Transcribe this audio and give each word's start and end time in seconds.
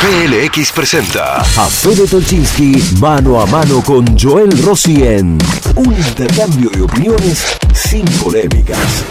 PLX 0.00 0.72
presenta 0.72 1.36
a 1.36 1.66
Fede 1.66 2.06
Tolchinsky 2.06 2.96
mano 3.00 3.38
a 3.38 3.44
mano 3.44 3.82
con 3.82 4.16
Joel 4.18 4.50
Rossi 4.62 5.02
en 5.02 5.36
un 5.76 5.92
intercambio 5.92 6.70
de 6.70 6.80
opiniones 6.80 7.44
sin 7.74 8.06
polémicas. 8.22 9.04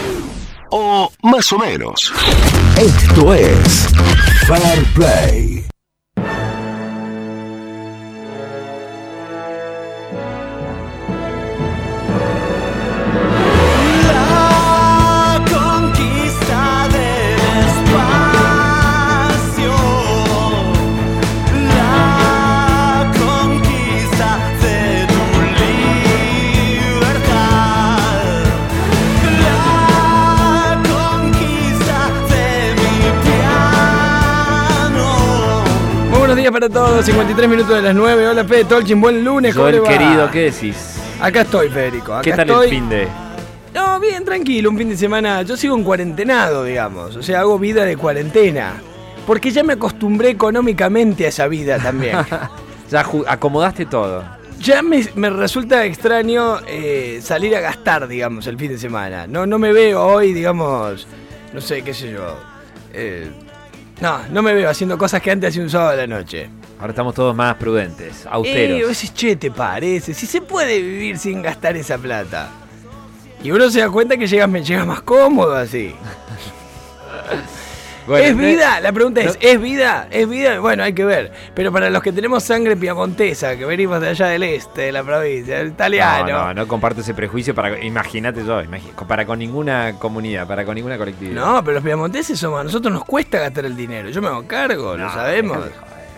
o 0.72 1.12
más 1.22 1.54
o 1.54 1.60
menos. 1.60 2.12
Esto 2.76 3.36
es 3.36 3.88
Fair 4.48 4.84
Play. 4.96 5.64
Buenos 36.30 36.44
días 36.44 36.52
para 36.52 36.70
todos, 36.70 37.06
53 37.06 37.50
minutos 37.50 37.76
de 37.76 37.82
las 37.82 37.96
9. 37.96 38.28
Hola 38.28 38.46
Fede 38.46 38.66
Tolchin, 38.66 39.02
buen 39.02 39.24
lunes, 39.26 39.56
¿cómo 39.56 39.68
le 39.70 39.80
Joel 39.80 39.98
querido, 39.98 40.30
¿qué 40.30 40.52
decís? 40.52 41.00
Acá 41.20 41.42
estoy, 41.42 41.70
Federico. 41.70 42.14
Acá 42.14 42.22
¿Qué 42.22 42.32
tal 42.34 42.48
estoy. 42.48 42.66
el 42.66 42.70
fin 42.70 42.88
de? 42.88 43.08
No, 43.74 44.00
bien, 44.00 44.24
tranquilo, 44.24 44.70
un 44.70 44.78
fin 44.78 44.90
de 44.90 44.96
semana. 44.98 45.42
Yo 45.42 45.58
sigo 45.58 45.76
en 45.76 45.84
cuarentenado, 45.84 46.64
digamos. 46.66 47.16
O 47.16 47.24
sea, 47.24 47.40
hago 47.40 47.58
vida 47.58 47.84
de 47.84 47.98
cuarentena. 47.98 48.74
Porque 49.26 49.50
ya 49.50 49.64
me 49.64 49.74
acostumbré 49.74 50.30
económicamente 50.30 51.26
a 51.26 51.30
esa 51.30 51.48
vida 51.48 51.80
también. 51.80 52.18
Ya 52.92 53.06
acomodaste 53.28 53.86
todo. 53.86 54.24
ya 54.60 54.82
me, 54.82 55.04
me 55.14 55.30
resulta 55.30 55.86
extraño 55.86 56.58
eh, 56.68 57.20
salir 57.22 57.56
a 57.56 57.60
gastar, 57.60 58.08
digamos, 58.08 58.48
el 58.48 58.58
fin 58.58 58.70
de 58.70 58.78
semana. 58.80 59.28
No, 59.28 59.46
no 59.46 59.60
me 59.60 59.72
veo 59.72 60.04
hoy, 60.04 60.34
digamos, 60.34 61.06
no 61.54 61.62
sé, 61.62 61.84
qué 61.84 61.94
sé 61.94 62.12
yo. 62.12 62.36
eh, 62.92 63.30
no, 64.02 64.20
no 64.30 64.42
me 64.42 64.54
veo 64.54 64.70
haciendo 64.70 64.98
cosas 64.98 65.22
que 65.22 65.32
antes 65.32 65.50
hacía 65.50 65.62
un 65.64 65.70
sábado 65.70 65.92
a 65.92 65.96
la 65.96 66.08
noche. 66.08 66.50
Ahora 66.80 66.92
estamos 66.92 67.14
todos 67.14 67.36
más 67.36 67.56
prudentes, 67.56 68.24
Eh, 68.26 68.30
austeros. 68.32 68.80
vos 68.88 68.90
decís, 68.90 69.14
che, 69.14 69.36
¿te 69.36 69.52
parece? 69.52 70.14
Si 70.14 70.26
se 70.26 70.42
puede 70.42 70.82
vivir 70.82 71.18
sin 71.18 71.42
gastar 71.42 71.76
esa 71.76 71.98
plata. 71.98 72.50
Y 73.44 73.52
uno 73.52 73.70
se 73.70 73.80
da 73.80 73.90
cuenta 73.90 74.16
que 74.18 74.28
llega, 74.28 74.48
me 74.48 74.64
llega 74.64 74.86
más 74.86 75.02
cómodo 75.02 75.56
así. 75.56 75.94
Bueno, 78.10 78.26
¿Es 78.26 78.36
vida? 78.38 78.80
La 78.82 78.92
pregunta 78.92 79.22
es, 79.22 79.38
¿es 79.40 79.62
vida? 79.62 80.08
¿Es 80.10 80.28
vida? 80.28 80.60
Bueno, 80.60 80.84
hay 80.84 80.94
que 80.94 81.06
ver. 81.06 81.32
Pero 81.54 81.72
para 81.72 81.90
los 81.90 82.02
que 82.02 82.12
tenemos 82.12 82.44
sangre 82.44 82.76
piamontesa, 82.76 83.56
que 83.56 83.66
venimos 83.66 84.02
de 84.02 84.10
allá 84.10 84.28
del 84.28 84.44
este, 84.44 84.82
de 84.82 84.92
la 84.92 85.04
provincia, 85.04 85.60
del 85.60 85.68
italiano. 85.70 86.28
No, 86.28 86.46
no, 86.48 86.54
no 86.56 86.68
comparto 86.68 87.02
ese 87.02 87.14
prejuicio 87.14 87.54
para. 87.54 87.80
Imagínate 87.84 88.44
yo, 88.44 88.62
para 89.08 89.26
con 89.26 89.38
ninguna 89.40 89.94
comunidad, 90.00 90.48
para 90.48 90.66
con 90.66 90.76
ninguna 90.76 90.98
colectividad. 90.98 91.36
No, 91.40 91.64
pero 91.64 91.76
los 91.76 91.84
piamonteses 91.84 92.38
somos, 92.40 92.60
a 92.60 92.64
nosotros 92.64 92.92
nos 92.94 93.06
cuesta 93.06 93.40
gastar 93.40 93.66
el 93.66 93.76
dinero. 93.78 94.10
Yo 94.10 94.22
me 94.22 94.28
hago 94.28 94.46
cargo, 94.48 94.98
lo 94.98 95.06
No, 95.06 95.14
sabemos. 95.14 95.60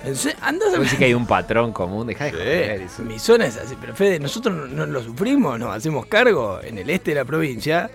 En 0.03 0.15
se- 0.15 0.35
andás 0.41 0.73
a- 0.73 0.79
decís 0.79 0.95
que 0.97 1.05
hay 1.05 1.13
un 1.13 1.27
patrón 1.27 1.71
común, 1.73 2.07
deja 2.07 2.23
de 2.25 2.31
joder. 2.31 2.77
Sí, 2.79 2.83
eso. 2.85 3.03
mi 3.03 3.19
zona 3.19 3.45
es 3.45 3.57
así, 3.57 3.75
pero 3.79 3.93
Fede, 3.93 4.17
nosotros 4.19 4.55
no, 4.55 4.65
no 4.65 4.85
lo 4.87 5.03
sufrimos, 5.03 5.59
nos 5.59 5.75
hacemos 5.75 6.07
cargo 6.07 6.59
en 6.63 6.79
el 6.79 6.89
este 6.89 7.11
de 7.11 7.15
la 7.15 7.25
provincia, 7.25 7.87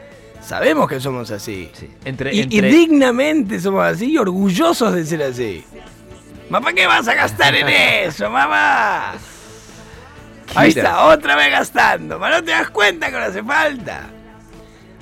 sabemos 0.46 0.88
que 0.88 1.00
somos 1.00 1.30
así. 1.30 1.70
Sí, 1.74 1.90
Entre, 2.04 2.34
Y, 2.34 2.46
dignamente 2.60 3.60
somos 3.60 3.84
así 3.84 4.12
y 4.12 4.18
orgullosos 4.18 4.94
de 4.94 5.04
ser 5.04 5.22
así. 5.22 5.64
¿Mamá 6.48 6.72
qué 6.72 6.86
vas 6.86 7.06
a 7.08 7.14
gastar 7.14 7.54
en 7.56 7.68
eso, 7.68 8.30
mamá? 8.30 9.14
Ahí 10.54 10.68
está, 10.68 11.06
otra 11.06 11.34
vez 11.36 11.50
gastando, 11.50 12.18
¿ma 12.18 12.30
no 12.30 12.42
te 12.42 12.52
das 12.52 12.70
cuenta 12.70 13.06
que 13.10 13.12
no 13.18 13.24
hace 13.24 13.42
falta? 13.42 14.02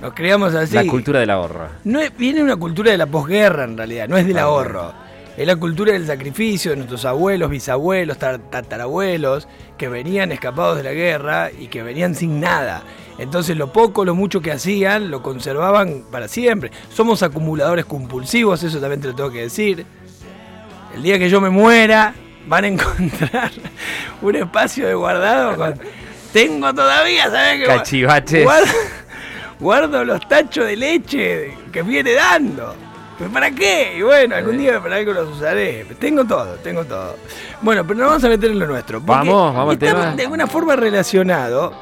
Nos 0.01 0.13
criamos 0.15 0.55
así. 0.55 0.75
la 0.75 0.85
cultura 0.87 1.21
del 1.21 1.31
ahorro. 1.31 1.69
No 1.85 2.01
es- 2.01 2.17
viene 2.17 2.43
una 2.43 2.57
cultura 2.57 2.91
de 2.91 2.99
la 2.99 3.07
posguerra 3.07 3.65
en 3.65 3.77
realidad, 3.77 4.09
no 4.09 4.17
es 4.17 4.27
del 4.27 4.39
Ah, 4.39 4.43
ahorro. 4.43 4.93
Es 5.37 5.47
la 5.47 5.57
cultura 5.57 5.93
del 5.93 6.07
sacrificio 6.07 6.71
de 6.71 6.77
nuestros 6.77 7.05
abuelos, 7.05 7.51
bisabuelos, 7.51 8.19
tar- 8.19 8.39
tatarabuelos, 8.51 9.49
que 9.77 9.89
venían 9.89 10.31
escapados 10.31 10.77
de 10.77 10.85
la 10.85 10.93
guerra 10.93 11.51
y 11.51 11.67
que 11.67 11.83
venían 11.83 12.15
sin 12.15 12.41
nada. 12.41 12.83
Entonces 13.19 13.57
lo 13.57 13.73
poco, 13.73 14.05
lo 14.05 14.15
mucho 14.15 14.41
que 14.41 14.53
hacían, 14.53 15.11
lo 15.11 15.23
conservaban 15.23 16.05
para 16.11 16.29
siempre. 16.29 16.71
Somos 16.93 17.23
acumuladores 17.25 17.85
compulsivos, 17.85 18.63
eso 18.63 18.79
también 18.81 19.01
te 19.01 19.09
lo 19.09 19.15
tengo 19.15 19.31
que 19.33 19.41
decir. 19.43 19.85
El 20.95 21.03
día 21.03 21.19
que 21.19 21.29
yo 21.29 21.41
me 21.41 21.51
muera, 21.51 22.15
van 22.47 22.65
a 22.65 22.69
encontrar 22.69 23.51
un 24.23 24.37
espacio 24.37 24.87
de 24.87 24.95
guardado 24.95 25.57
con... 25.57 25.75
Tengo 26.33 26.73
todavía, 26.75 27.25
¿sabes 27.31 27.61
qué? 27.61 27.67
Cachivaches. 27.67 28.43
Guardo, 28.45 28.73
guardo 29.61 30.05
los 30.05 30.29
tachos 30.29 30.67
de 30.67 30.77
leche 30.77 31.55
que 31.73 31.83
viene 31.83 32.13
dando. 32.13 32.75
¿Pero 33.19 33.31
para 33.31 33.51
qué? 33.53 33.95
Y 33.99 34.03
bueno, 34.03 34.35
algún 34.35 34.59
día 34.59 34.81
para 34.83 34.97
algo 34.97 35.13
los 35.13 35.37
usaré. 35.37 35.85
Tengo 36.01 36.25
todo, 36.25 36.55
tengo 36.57 36.85
todo. 36.85 37.17
Bueno, 37.63 37.87
pero 37.87 38.01
nos 38.01 38.09
vamos 38.09 38.25
a 38.25 38.29
meter 38.29 38.51
en 38.51 38.59
lo 38.59 38.67
nuestro. 38.67 39.01
Vamos, 39.01 39.55
vamos 39.55 39.75
está 39.75 39.87
tema. 39.87 40.15
de 40.17 40.23
alguna 40.23 40.47
forma 40.47 40.75
relacionado 40.77 41.73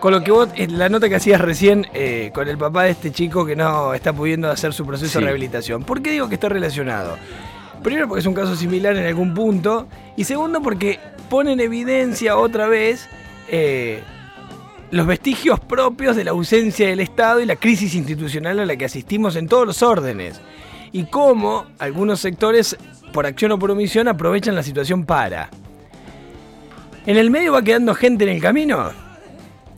con 0.00 0.12
lo 0.12 0.24
que 0.24 0.30
vos, 0.32 0.48
en 0.56 0.78
la 0.78 0.88
nota 0.88 1.08
que 1.08 1.14
hacías 1.16 1.40
recién 1.40 1.86
eh, 1.94 2.30
con 2.34 2.48
el 2.48 2.56
papá 2.58 2.84
de 2.84 2.90
este 2.90 3.12
chico 3.12 3.44
que 3.46 3.54
no 3.54 3.92
está 3.94 4.12
pudiendo 4.12 4.50
hacer 4.50 4.72
su 4.72 4.84
proceso 4.86 5.12
Sí. 5.12 5.18
de 5.18 5.24
rehabilitación. 5.26 5.84
¿Por 5.84 6.02
qué 6.02 6.10
digo 6.10 6.28
que 6.28 6.34
está 6.36 6.48
relacionado? 6.48 7.18
Primero 7.82 8.08
porque 8.08 8.20
es 8.20 8.26
un 8.26 8.34
caso 8.34 8.56
similar 8.56 8.96
en 8.96 9.06
algún 9.06 9.32
punto. 9.34 9.86
Y 10.16 10.24
segundo 10.24 10.60
porque 10.60 10.98
pone 11.28 11.52
en 11.52 11.60
evidencia 11.60 12.36
otra 12.36 12.66
vez 12.66 13.08
eh, 13.48 14.02
los 14.90 15.06
vestigios 15.06 15.60
propios 15.60 16.16
de 16.16 16.24
la 16.24 16.32
ausencia 16.32 16.88
del 16.88 17.00
Estado 17.00 17.40
y 17.40 17.46
la 17.46 17.56
crisis 17.56 17.94
institucional 17.94 18.58
a 18.58 18.66
la 18.66 18.76
que 18.76 18.86
asistimos 18.86 19.36
en 19.36 19.46
todos 19.48 19.66
los 19.66 19.82
órdenes. 19.82 20.40
Y 20.92 21.04
cómo 21.04 21.66
algunos 21.78 22.20
sectores, 22.20 22.76
por 23.12 23.26
acción 23.26 23.52
o 23.52 23.58
por 23.58 23.70
omisión, 23.70 24.08
aprovechan 24.08 24.54
la 24.54 24.62
situación 24.62 25.04
para. 25.04 25.48
En 27.06 27.16
el 27.16 27.30
medio 27.30 27.52
va 27.52 27.62
quedando 27.62 27.94
gente 27.94 28.24
en 28.24 28.30
el 28.30 28.40
camino. 28.42 28.90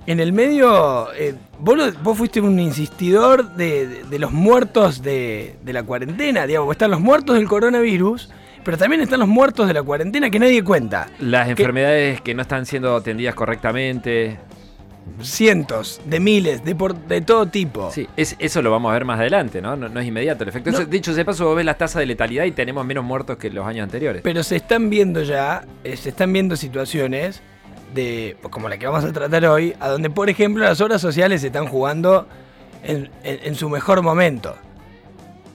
En 0.07 0.19
el 0.19 0.33
medio, 0.33 1.13
eh, 1.15 1.35
vos, 1.61 1.77
lo- 1.77 1.93
vos 2.03 2.19
fuiste 2.19 2.41
un 2.41 2.59
insistidor 2.59 3.55
de, 3.55 3.87
de- 3.87 4.05
de 4.05 4.19
los 4.19 4.33
muertos 4.33 5.01
de, 5.03 5.55
de 5.63 5.73
la 5.73 5.85
cuarentena, 5.85 6.47
digamos, 6.47 6.73
están 6.73 6.91
los 6.91 7.01
muertos 7.01 7.37
del 7.37 7.47
coronavirus, 7.47 8.29
pero 8.65 8.77
también 8.77 9.03
están 9.03 9.21
los 9.21 9.29
muertos 9.29 9.69
de 9.69 9.75
la 9.75 9.83
cuarentena 9.83 10.29
que 10.29 10.41
nadie 10.41 10.65
cuenta. 10.65 11.09
Las 11.21 11.45
Que- 11.45 11.51
enfermedades 11.53 12.21
que 12.21 12.35
no 12.35 12.43
están 12.43 12.67
siendo 12.67 12.97
atendidas 12.97 13.37
correctamente. 13.37 14.39
Cientos, 15.21 16.01
de 16.05 16.21
miles, 16.21 16.65
de, 16.65 16.75
por- 16.75 16.95
de 16.97 17.21
todo 17.21 17.47
tipo. 17.47 17.91
Sí, 17.93 18.09
es, 18.17 18.35
eso 18.39 18.61
lo 18.63 18.71
vamos 18.71 18.91
a 18.91 18.95
ver 18.95 19.05
más 19.05 19.21
adelante, 19.21 19.61
¿no? 19.63 19.77
No, 19.77 19.89
no 19.89 20.01
es 20.01 20.07
inmediato 20.07 20.43
el 20.45 20.49
efecto. 20.49 20.71
No. 20.71 20.79
Eso, 20.79 20.87
dicho 20.87 21.15
de 21.15 21.25
paso, 21.25 21.45
vos 21.47 21.57
ves 21.57 21.65
las 21.65 21.79
tasas 21.79 22.01
de 22.01 22.07
letalidad 22.07 22.45
y 22.45 22.53
tenemos 22.53 22.85
menos 22.85 23.05
muertos 23.05 23.37
que 23.37 23.51
los 23.51 23.67
años 23.67 23.85
anteriores. 23.85 24.23
Pero 24.23 24.43
se 24.43 24.57
están 24.57 24.91
viendo 24.91 25.23
ya, 25.23 25.65
eh, 25.85 25.97
se 25.97 26.09
están 26.09 26.33
viendo 26.33 26.57
situaciones 26.57 27.41
de, 27.95 28.37
como 28.51 28.69
la 28.69 28.79
que 28.79 28.87
vamos 28.87 29.05
a 29.05 29.13
tratar 29.13 29.45
hoy, 29.47 29.75
a 29.81 29.89
donde, 29.89 30.09
por 30.11 30.29
ejemplo, 30.31 30.65
las 30.65 30.81
obras 30.81 31.01
sociales 31.01 31.41
se 31.43 31.49
están 31.49 31.67
jugando 31.67 32.27
en, 32.83 33.11
en- 33.23 33.41
en 33.45 33.55
su 33.55 33.69
mejor 33.69 34.03
momento. 34.03 34.57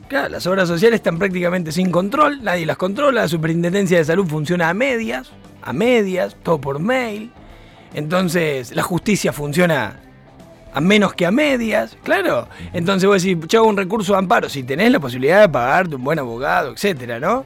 Claro, 0.07 0.29
las 0.29 0.47
obras 0.47 0.69
sociales 0.69 0.97
están 0.99 1.17
prácticamente 1.19 1.71
sin 1.73 1.91
control, 1.91 2.41
nadie 2.41 2.65
las 2.65 2.77
controla, 2.77 3.21
la 3.23 3.27
superintendencia 3.27 3.97
de 3.97 4.05
salud 4.05 4.25
funciona 4.27 4.69
a 4.69 4.73
medias, 4.73 5.31
a 5.61 5.73
medias, 5.73 6.37
todo 6.43 6.61
por 6.61 6.79
mail. 6.79 7.31
Entonces, 7.93 8.75
la 8.75 8.83
justicia 8.83 9.33
funciona 9.33 9.99
a 10.73 10.81
menos 10.81 11.13
que 11.13 11.25
a 11.25 11.31
medias, 11.31 11.97
claro. 12.03 12.47
Entonces 12.73 13.07
vos 13.07 13.23
decís, 13.23 13.47
yo 13.47 13.59
hago 13.59 13.69
un 13.69 13.77
recurso 13.77 14.13
de 14.13 14.19
amparo, 14.19 14.47
si 14.47 14.63
tenés 14.63 14.91
la 14.91 14.99
posibilidad 14.99 15.41
de 15.41 15.49
pagarte 15.49 15.95
un 15.95 16.03
buen 16.03 16.19
abogado, 16.19 16.73
etcétera, 16.73 17.19
¿no? 17.19 17.45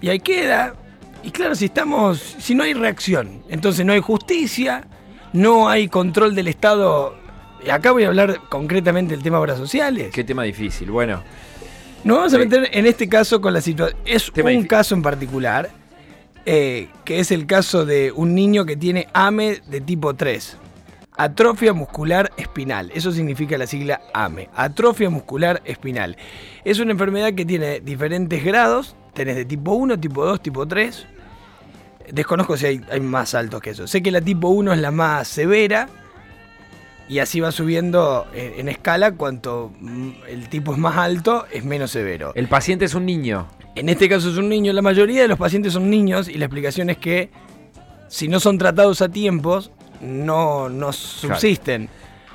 Y 0.00 0.08
ahí 0.08 0.18
queda. 0.18 0.74
Y 1.22 1.30
claro, 1.30 1.54
si 1.54 1.66
estamos. 1.66 2.18
Si 2.38 2.54
no 2.54 2.64
hay 2.64 2.74
reacción, 2.74 3.42
entonces 3.48 3.84
no 3.84 3.92
hay 3.92 4.00
justicia, 4.00 4.86
no 5.32 5.68
hay 5.68 5.88
control 5.88 6.34
del 6.34 6.48
Estado. 6.48 7.14
Y 7.64 7.70
acá 7.70 7.92
voy 7.92 8.04
a 8.04 8.08
hablar 8.08 8.40
concretamente 8.48 9.14
del 9.14 9.22
tema 9.22 9.36
de 9.36 9.42
obras 9.42 9.58
sociales. 9.58 10.10
Qué 10.12 10.24
tema 10.24 10.44
difícil. 10.44 10.90
Bueno, 10.90 11.22
Nos 12.02 12.16
vamos 12.16 12.34
a 12.34 12.38
meter 12.38 12.70
en 12.72 12.86
este 12.86 13.08
caso 13.08 13.40
con 13.40 13.52
la 13.52 13.60
situación. 13.60 14.00
Es 14.06 14.32
Tema 14.32 14.50
un 14.50 14.64
caso 14.64 14.94
en 14.94 15.02
particular, 15.02 15.70
eh, 16.46 16.88
que 17.04 17.20
es 17.20 17.30
el 17.30 17.46
caso 17.46 17.84
de 17.84 18.12
un 18.12 18.34
niño 18.34 18.64
que 18.64 18.76
tiene 18.76 19.08
AME 19.12 19.62
de 19.66 19.80
tipo 19.80 20.14
3. 20.14 20.56
Atrofia 21.16 21.72
muscular 21.72 22.32
espinal. 22.36 22.90
Eso 22.94 23.12
significa 23.12 23.58
la 23.58 23.66
sigla 23.66 24.00
AME. 24.14 24.48
Atrofia 24.54 25.10
muscular 25.10 25.60
espinal. 25.64 26.16
Es 26.64 26.80
una 26.80 26.92
enfermedad 26.92 27.34
que 27.34 27.44
tiene 27.44 27.80
diferentes 27.80 28.42
grados. 28.42 28.96
Tenés 29.12 29.36
de 29.36 29.44
tipo 29.44 29.72
1, 29.72 30.00
tipo 30.00 30.24
2, 30.24 30.40
tipo 30.40 30.66
3. 30.66 31.06
Desconozco 32.12 32.56
si 32.56 32.66
hay, 32.66 32.80
hay 32.90 33.00
más 33.00 33.34
altos 33.34 33.60
que 33.60 33.70
eso. 33.70 33.86
Sé 33.86 34.02
que 34.02 34.10
la 34.10 34.20
tipo 34.20 34.48
1 34.48 34.72
es 34.72 34.78
la 34.78 34.90
más 34.90 35.28
severa. 35.28 35.88
Y 37.10 37.18
así 37.18 37.40
va 37.40 37.50
subiendo 37.52 38.26
en, 38.32 38.60
en 38.60 38.68
escala. 38.68 39.12
Cuanto 39.12 39.72
el 40.28 40.48
tipo 40.48 40.72
es 40.72 40.78
más 40.78 40.96
alto, 40.96 41.44
es 41.52 41.64
menos 41.64 41.90
severo. 41.90 42.32
el 42.36 42.46
paciente 42.48 42.84
es 42.84 42.94
un 42.94 43.04
niño. 43.04 43.48
En 43.74 43.88
este 43.88 44.08
caso 44.08 44.30
es 44.30 44.36
un 44.36 44.48
niño, 44.48 44.72
la 44.72 44.82
mayoría 44.82 45.22
de 45.22 45.28
los 45.28 45.38
pacientes 45.38 45.72
son 45.72 45.90
niños 45.90 46.28
y 46.28 46.34
la 46.38 46.44
explicación 46.46 46.88
es 46.90 46.96
que 46.98 47.30
si 48.08 48.26
no 48.28 48.40
son 48.40 48.58
tratados 48.58 49.00
a 49.02 49.08
tiempos, 49.08 49.70
no, 50.00 50.68
no 50.68 50.92
subsisten, 50.92 51.88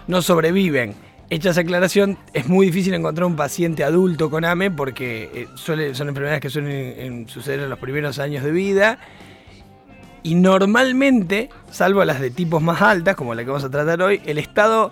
no 0.07 0.21
sobreviven. 0.21 0.93
Hecha 1.29 1.49
esa 1.49 1.61
aclaración, 1.61 2.17
es 2.33 2.47
muy 2.47 2.67
difícil 2.67 2.93
encontrar 2.93 3.25
un 3.25 3.35
paciente 3.35 3.83
adulto 3.83 4.29
con 4.29 4.45
AME 4.45 4.71
porque 4.71 5.29
eh, 5.33 5.47
suele- 5.55 5.93
son 5.95 6.07
enfermedades 6.09 6.39
que 6.41 6.49
suelen 6.49 6.93
en- 6.99 7.27
suceder 7.29 7.61
en 7.61 7.69
los 7.69 7.79
primeros 7.79 8.19
años 8.19 8.43
de 8.43 8.51
vida. 8.51 8.99
Y 10.25 10.33
normalmente, 10.33 11.51
salvo 11.69 12.03
las 12.03 12.19
de 12.19 12.31
tipos 12.31 12.59
más 12.59 12.81
altas, 12.81 13.15
como 13.15 13.35
la 13.35 13.43
que 13.43 13.49
vamos 13.51 13.63
a 13.63 13.69
tratar 13.69 14.01
hoy, 14.01 14.23
el 14.25 14.39
Estado 14.39 14.91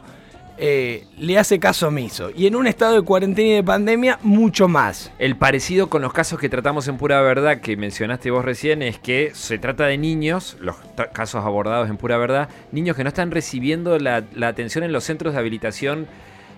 eh, 0.59 1.07
le 1.17 1.39
hace 1.39 1.59
caso 1.59 1.87
omiso. 1.87 2.29
Y 2.35 2.45
en 2.45 2.55
un 2.55 2.67
estado 2.67 2.93
de 2.93 3.01
cuarentena 3.01 3.49
y 3.49 3.53
de 3.53 3.63
pandemia, 3.63 4.19
mucho 4.21 4.67
más. 4.67 5.11
El 5.17 5.35
parecido 5.35 5.89
con 5.89 6.03
los 6.03 6.13
casos 6.13 6.39
que 6.39 6.49
tratamos 6.49 6.87
en 6.87 6.97
Pura 6.97 7.19
Verdad, 7.23 7.61
que 7.61 7.75
mencionaste 7.75 8.29
vos 8.29 8.45
recién, 8.45 8.83
es 8.83 8.99
que 8.99 9.31
se 9.33 9.57
trata 9.57 9.87
de 9.87 9.97
niños, 9.97 10.55
los 10.59 10.75
casos 11.13 11.43
abordados 11.43 11.89
en 11.89 11.97
Pura 11.97 12.19
Verdad, 12.19 12.49
niños 12.71 12.95
que 12.95 13.03
no 13.03 13.07
están 13.07 13.31
recibiendo 13.31 13.97
la, 13.97 14.25
la 14.35 14.49
atención 14.49 14.83
en 14.83 14.91
los 14.91 15.03
centros 15.03 15.33
de 15.33 15.39
habilitación 15.39 16.05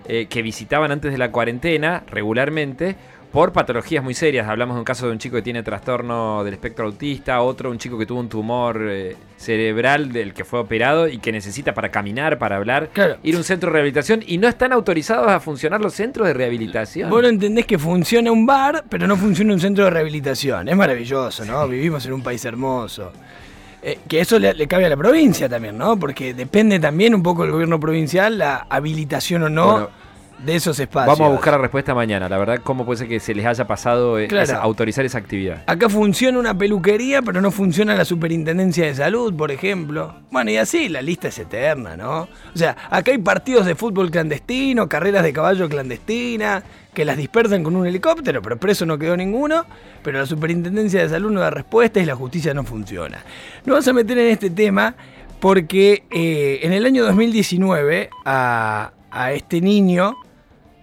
eh, 0.07 0.27
que 0.27 0.43
visitaban 0.43 0.91
antes 0.91 1.11
de 1.11 1.17
la 1.17 1.31
cuarentena 1.31 2.03
regularmente 2.07 2.95
por 3.31 3.51
patologías 3.51 4.03
muy 4.03 4.13
serias. 4.13 4.47
Hablamos 4.47 4.75
de 4.75 4.79
un 4.79 4.85
caso 4.85 5.07
de 5.07 5.11
un 5.11 5.19
chico 5.19 5.35
que 5.35 5.41
tiene 5.41 5.61
trastorno 5.63 6.43
del 6.43 6.53
espectro 6.53 6.85
autista, 6.85 7.41
otro 7.41 7.69
un 7.69 7.77
chico 7.77 7.97
que 7.97 8.05
tuvo 8.05 8.19
un 8.21 8.29
tumor 8.29 8.79
eh, 8.89 9.15
cerebral 9.35 10.11
del 10.13 10.33
que 10.33 10.45
fue 10.45 10.59
operado 10.59 11.07
y 11.09 11.17
que 11.17 11.31
necesita 11.31 11.73
para 11.73 11.89
caminar, 11.89 12.37
para 12.37 12.55
hablar, 12.55 12.89
Claro. 12.93 13.17
ir 13.23 13.35
a 13.35 13.37
un 13.37 13.43
centro 13.43 13.67
de 13.69 13.73
rehabilitación 13.73 14.23
y 14.25 14.37
no 14.37 14.47
están 14.47 14.71
autorizados 14.71 15.27
a 15.29 15.39
funcionar 15.41 15.81
los 15.81 15.93
centros 15.93 16.27
de 16.27 16.33
rehabilitación. 16.33 17.09
Vos 17.09 17.21
no 17.21 17.27
entendés 17.27 17.65
que 17.65 17.77
funciona 17.77 18.31
un 18.31 18.45
bar, 18.45 18.85
pero 18.89 19.05
no 19.05 19.17
funciona 19.17 19.53
un 19.53 19.59
centro 19.59 19.83
de 19.83 19.89
rehabilitación. 19.89 20.69
Es 20.69 20.75
maravilloso, 20.77 21.43
¿no? 21.45 21.67
Vivimos 21.67 22.05
en 22.05 22.13
un 22.13 22.21
país 22.23 22.43
hermoso. 22.45 23.11
Eh, 23.83 23.99
que 24.07 24.19
eso 24.21 24.39
le, 24.39 24.53
le 24.53 24.65
cabe 24.67 24.85
a 24.85 24.89
la 24.89 24.97
provincia 24.97 25.47
también, 25.47 25.77
¿no? 25.77 25.99
Porque 25.99 26.33
depende 26.33 26.79
también 26.79 27.13
un 27.13 27.21
poco 27.21 27.43
del 27.43 27.51
gobierno 27.51 27.79
provincial 27.79 28.37
la 28.37 28.65
habilitación 28.69 29.43
o 29.43 29.49
no 29.49 29.71
Bueno, 29.73 29.89
de 30.45 30.55
esos 30.55 30.79
espacios. 30.79 31.17
Vamos 31.17 31.31
a 31.31 31.35
buscar 31.35 31.53
la 31.53 31.59
respuesta 31.59 31.93
mañana. 31.95 32.29
La 32.29 32.37
verdad, 32.37 32.59
¿cómo 32.63 32.85
puede 32.85 32.99
ser 32.99 33.07
que 33.07 33.19
se 33.19 33.33
les 33.33 33.45
haya 33.45 33.65
pasado 33.65 34.19
eh, 34.19 34.27
Claro. 34.27 34.43
esa- 34.43 34.61
autorizar 34.61 35.03
esa 35.05 35.17
actividad? 35.17 35.63
Acá 35.67 35.89
funciona 35.89 36.37
una 36.39 36.57
peluquería, 36.57 37.21
pero 37.21 37.41
no 37.41 37.51
funciona 37.51 37.95
la 37.95 38.05
superintendencia 38.05 38.85
de 38.85 38.93
salud, 38.95 39.33
por 39.35 39.51
ejemplo. 39.51 40.15
Bueno, 40.31 40.51
y 40.51 40.57
así 40.57 40.89
la 40.89 41.01
lista 41.01 41.27
es 41.29 41.39
eterna, 41.39 41.97
¿no? 41.97 42.21
O 42.23 42.57
sea, 42.57 42.75
acá 42.89 43.11
hay 43.11 43.17
partidos 43.17 43.65
de 43.65 43.75
fútbol 43.75 44.11
clandestino, 44.11 44.87
carreras 44.87 45.23
de 45.23 45.33
caballo 45.33 45.67
clandestina, 45.67 46.63
que 46.93 47.03
las 47.05 47.17
dispersan 47.17 47.63
con 47.63 47.75
un 47.75 47.85
helicóptero, 47.87 48.41
pero 48.41 48.57
preso 48.57 48.85
no 48.85 48.97
quedó 48.97 49.17
ninguno. 49.17 49.65
Pero 50.03 50.19
la 50.19 50.25
superintendencia 50.25 51.01
de 51.01 51.09
salud 51.09 51.31
no 51.31 51.39
da 51.41 51.49
respuesta 51.49 51.99
y 51.99 52.05
la 52.05 52.15
justicia 52.15 52.53
no 52.53 52.63
funciona. 52.63 53.17
Nos 53.65 53.73
vamos 53.73 53.87
a 53.87 53.93
meter 53.93 54.17
en 54.19 54.27
este 54.27 54.49
tema 54.51 54.95
porque 55.39 56.03
eh, 56.11 56.59
en 56.63 56.71
el 56.73 56.85
año 56.85 57.03
2019 57.03 58.09
a, 58.23 58.91
a 59.11 59.31
este 59.33 59.59
niño 59.61 60.15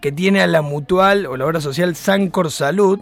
que 0.03 0.13
tiene 0.13 0.43
a 0.43 0.49
la 0.49 0.63
mutual 0.63 1.27
o 1.27 1.37
la 1.37 1.47
obra 1.47 1.61
social 1.61 1.95
Sancor 1.95 2.51
Salud, 2.51 2.99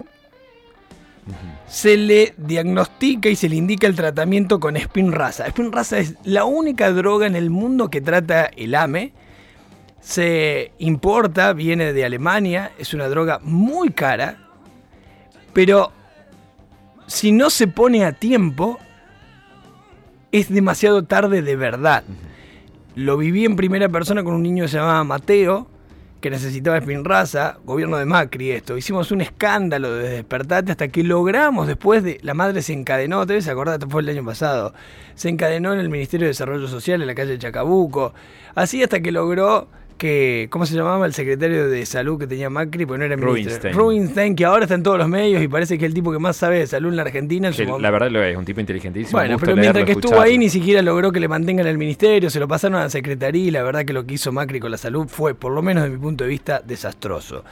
se 1.67 1.97
le 1.97 2.35
diagnostica 2.37 3.31
y 3.31 3.37
se 3.37 3.49
le 3.49 3.57
indica 3.57 3.87
el 3.87 3.97
tratamiento 3.97 4.61
con 4.61 4.77
Spinraza. 4.77 5.49
Spinraza 5.49 5.99
es 5.99 6.15
la 6.25 6.45
única 6.45 6.93
droga 6.93 7.27
en 7.27 7.37
el 7.37 7.49
mundo 7.49 7.89
que 7.89 8.03
trata 8.03 8.51
el 8.55 8.75
AME. 8.75 9.15
Se 10.01 10.73
importa, 10.79 11.55
viene 11.55 11.95
de 11.95 12.05
Alemania, 12.05 12.73
es 12.79 12.93
una 12.93 13.09
droga 13.09 13.41
muy 13.43 13.91
cara, 13.91 14.37
pero 15.55 15.93
si 17.07 17.33
no 17.33 17.49
se 17.49 17.67
pone 17.67 18.05
a 18.05 18.13
tiempo, 18.13 18.79
es 20.33 20.53
demasiado 20.53 21.05
tarde 21.05 21.41
de 21.41 21.57
verdad. 21.57 22.05
Lo 22.95 23.17
viví 23.17 23.47
en 23.47 23.57
primera 23.57 23.89
persona 23.89 24.23
con 24.23 24.35
un 24.35 24.43
niño 24.43 24.65
que 24.65 24.69
se 24.69 24.77
llamaba 24.77 25.03
Mateo, 25.05 25.70
que 26.21 26.31
necesitaba 26.31 26.81
Spinraza, 26.81 27.59
gobierno 27.65 27.97
de 27.97 28.05
Macri 28.05 28.51
esto. 28.51 28.77
Hicimos 28.77 29.11
un 29.11 29.23
escándalo 29.23 29.95
desde 29.95 30.17
Despertate 30.17 30.73
hasta 30.73 30.89
que 30.89 31.03
logramos, 31.03 31.67
después 31.67 32.03
de... 32.03 32.19
La 32.23 32.35
madre 32.35 32.63
se 32.63 32.73
encadenó, 32.73 33.27
te 33.27 33.33
debes 33.33 33.49
acordar, 33.49 33.81
fue 33.89 34.03
el 34.03 34.11
año 34.11 34.25
pasado. 34.25 34.75
Se 35.15 35.29
encadenó 35.29 35.73
en 35.73 35.81
el 35.81 35.89
Ministerio 35.89 36.27
de 36.27 36.31
Desarrollo 36.31 36.69
Social 36.69 37.01
en 37.01 37.07
la 37.07 37.15
calle 37.15 37.39
Chacabuco. 37.39 38.13
Así 38.55 38.83
hasta 38.83 39.01
que 39.01 39.13
logró 39.13 39.69
que... 40.01 40.49
¿Cómo 40.51 40.65
se 40.65 40.75
llamaba 40.75 41.05
el 41.05 41.13
secretario 41.13 41.69
de 41.69 41.85
salud 41.85 42.19
que 42.19 42.27
tenía 42.27 42.49
Macri? 42.49 42.87
Porque 42.87 42.99
no 42.99 43.05
era 43.05 43.17
ministro. 43.17 43.35
Rubinstein. 43.35 43.75
Rubinstein, 43.75 44.35
que 44.35 44.45
ahora 44.47 44.65
está 44.65 44.75
en 44.75 44.83
todos 44.83 44.99
los 44.99 45.09
medios 45.09 45.43
y 45.43 45.47
parece 45.47 45.79
que 45.79 45.85
es 45.85 45.91
el 45.91 45.95
tipo 45.95 46.11
que 46.11 46.19
más 46.19 46.37
sabe 46.37 46.59
de 46.59 46.67
salud 46.67 46.89
en 46.89 46.97
la 46.97 47.03
Argentina. 47.03 47.49
En 47.49 47.55
su 47.55 47.79
la 47.79 47.91
verdad 47.91 48.11
lo 48.11 48.23
es, 48.25 48.37
un 48.37 48.47
tipo 48.47 48.61
inteligentísimo. 48.61 49.19
Bueno, 49.19 49.37
pero 49.39 49.55
mientras 49.55 49.75
leerlo, 49.75 49.87
que 49.87 49.93
estuvo 49.93 50.13
escucharlo. 50.13 50.33
ahí 50.33 50.39
ni 50.39 50.49
siquiera 50.49 50.81
logró 50.81 51.13
que 51.13 51.21
le 51.21 51.29
mantengan 51.29 51.67
el 51.67 51.77
ministerio, 51.77 52.31
se 52.31 52.41
lo 52.41 52.49
pasaron 52.49 52.79
a 52.79 52.85
la 52.85 52.91
secretaría 52.91 53.45
y 53.45 53.51
la 53.51 53.63
verdad 53.63 53.85
que 53.85 53.93
lo 53.93 54.07
que 54.07 54.15
hizo 54.15 54.33
Macri 54.33 54.59
con 54.59 54.71
la 54.71 54.79
salud 54.79 55.07
fue, 55.07 55.35
por 55.35 55.53
lo 55.53 55.61
menos 55.61 55.85
de 55.85 55.91
mi 55.91 55.99
punto 55.99 56.25
de 56.25 56.31
vista, 56.31 56.63
desastroso. 56.65 57.45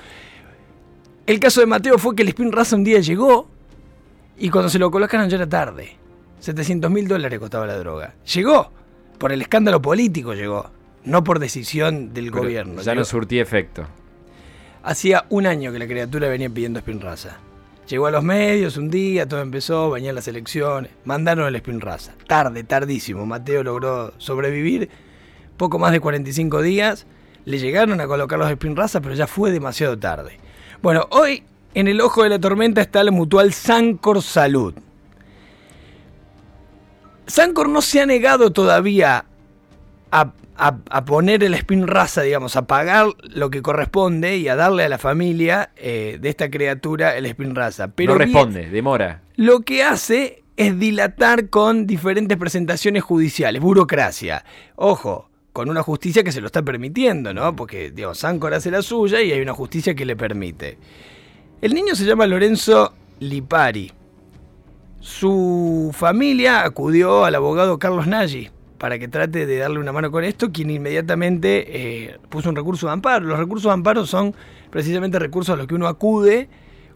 El 1.26 1.38
caso 1.38 1.60
de 1.60 1.66
Mateo 1.66 1.98
fue 1.98 2.16
que 2.16 2.22
el 2.22 2.28
Spin 2.28 2.50
Raza 2.50 2.74
un 2.74 2.84
día 2.84 3.00
llegó 3.00 3.48
y 4.38 4.48
cuando 4.48 4.70
se 4.70 4.78
lo 4.78 4.90
colocaron 4.90 5.28
ya 5.28 5.36
era 5.36 5.46
tarde. 5.46 5.96
700 6.40 6.90
mil 6.90 7.06
dólares 7.06 7.38
costaba 7.38 7.66
la 7.66 7.76
droga. 7.76 8.14
Llegó, 8.34 8.70
por 9.18 9.32
el 9.32 9.42
escándalo 9.42 9.82
político 9.82 10.32
llegó, 10.32 10.70
no 11.04 11.24
por 11.24 11.38
decisión 11.38 12.12
del 12.14 12.30
Pero 12.30 12.42
gobierno. 12.42 12.82
Ya 12.82 12.94
no 12.94 13.04
surtía 13.04 13.42
efecto. 13.42 13.86
Hacía 14.82 15.24
un 15.28 15.46
año 15.46 15.72
que 15.72 15.78
la 15.78 15.86
criatura 15.86 16.28
venía 16.28 16.48
pidiendo 16.48 16.80
Spinraza. 16.80 17.38
Llegó 17.88 18.06
a 18.06 18.10
los 18.10 18.22
medios 18.22 18.76
un 18.76 18.90
día, 18.90 19.26
todo 19.26 19.40
empezó, 19.40 19.90
venían 19.90 20.14
las 20.14 20.28
elecciones, 20.28 20.90
mandaron 21.04 21.46
el 21.46 21.58
Spinraza. 21.58 22.12
Tarde, 22.26 22.62
tardísimo. 22.64 23.24
Mateo 23.24 23.62
logró 23.62 24.12
sobrevivir 24.18 24.90
poco 25.56 25.78
más 25.78 25.92
de 25.92 26.00
45 26.00 26.62
días. 26.62 27.06
Le 27.44 27.58
llegaron 27.58 28.00
a 28.00 28.06
colocar 28.06 28.38
los 28.38 28.50
Spinraza, 28.52 29.00
pero 29.00 29.14
ya 29.14 29.26
fue 29.26 29.50
demasiado 29.50 29.98
tarde. 29.98 30.38
Bueno, 30.82 31.06
hoy 31.10 31.42
en 31.74 31.88
el 31.88 32.00
ojo 32.00 32.22
de 32.22 32.28
la 32.28 32.38
tormenta 32.38 32.80
está 32.80 33.02
la 33.02 33.10
mutual 33.10 33.52
Sancor 33.52 34.22
Salud. 34.22 34.74
Sancor 37.26 37.68
no 37.68 37.82
se 37.82 38.00
ha 38.00 38.06
negado 38.06 38.52
todavía 38.52 39.24
a, 40.10 40.32
a- 40.56 40.76
a 40.90 41.04
poner 41.04 41.44
el 41.44 41.54
spin 41.54 41.86
raza, 41.86 42.22
digamos, 42.22 42.56
a 42.56 42.66
pagar 42.66 43.06
lo 43.22 43.50
que 43.50 43.62
corresponde 43.62 44.36
y 44.38 44.48
a 44.48 44.56
darle 44.56 44.84
a 44.84 44.88
la 44.88 44.98
familia 44.98 45.70
eh, 45.76 46.18
de 46.20 46.28
esta 46.28 46.50
criatura 46.50 47.16
el 47.16 47.26
spin 47.26 47.54
raza. 47.54 47.88
Pero 47.88 48.12
no 48.12 48.18
bien, 48.18 48.28
responde, 48.32 48.68
demora. 48.70 49.22
lo 49.36 49.60
que 49.60 49.82
hace 49.82 50.42
es 50.56 50.78
dilatar 50.78 51.48
con 51.50 51.86
diferentes 51.86 52.36
presentaciones 52.36 53.04
judiciales, 53.04 53.62
burocracia. 53.62 54.44
Ojo, 54.74 55.28
con 55.52 55.70
una 55.70 55.82
justicia 55.82 56.24
que 56.24 56.32
se 56.32 56.40
lo 56.40 56.46
está 56.46 56.62
permitiendo, 56.62 57.32
¿no? 57.34 57.54
Porque, 57.54 57.90
digamos, 57.90 58.18
Sancor 58.18 58.54
hace 58.54 58.70
la 58.70 58.82
suya 58.82 59.20
y 59.22 59.30
hay 59.32 59.40
una 59.40 59.54
justicia 59.54 59.94
que 59.94 60.04
le 60.04 60.16
permite. 60.16 60.78
El 61.60 61.74
niño 61.74 61.94
se 61.94 62.04
llama 62.04 62.26
Lorenzo 62.26 62.94
Lipari. 63.20 63.92
Su 65.00 65.90
familia 65.94 66.64
acudió 66.64 67.24
al 67.24 67.34
abogado 67.36 67.78
Carlos 67.78 68.06
Nagy 68.06 68.50
para 68.78 68.98
que 68.98 69.08
trate 69.08 69.44
de 69.44 69.56
darle 69.58 69.78
una 69.80 69.92
mano 69.92 70.10
con 70.10 70.24
esto, 70.24 70.50
quien 70.52 70.70
inmediatamente 70.70 71.64
eh, 72.06 72.16
puso 72.28 72.48
un 72.48 72.56
recurso 72.56 72.86
de 72.86 72.92
amparo. 72.92 73.24
Los 73.26 73.38
recursos 73.38 73.68
de 73.70 73.74
amparo 73.74 74.06
son 74.06 74.34
precisamente 74.70 75.18
recursos 75.18 75.52
a 75.54 75.56
los 75.56 75.66
que 75.66 75.74
uno 75.74 75.88
acude 75.88 76.48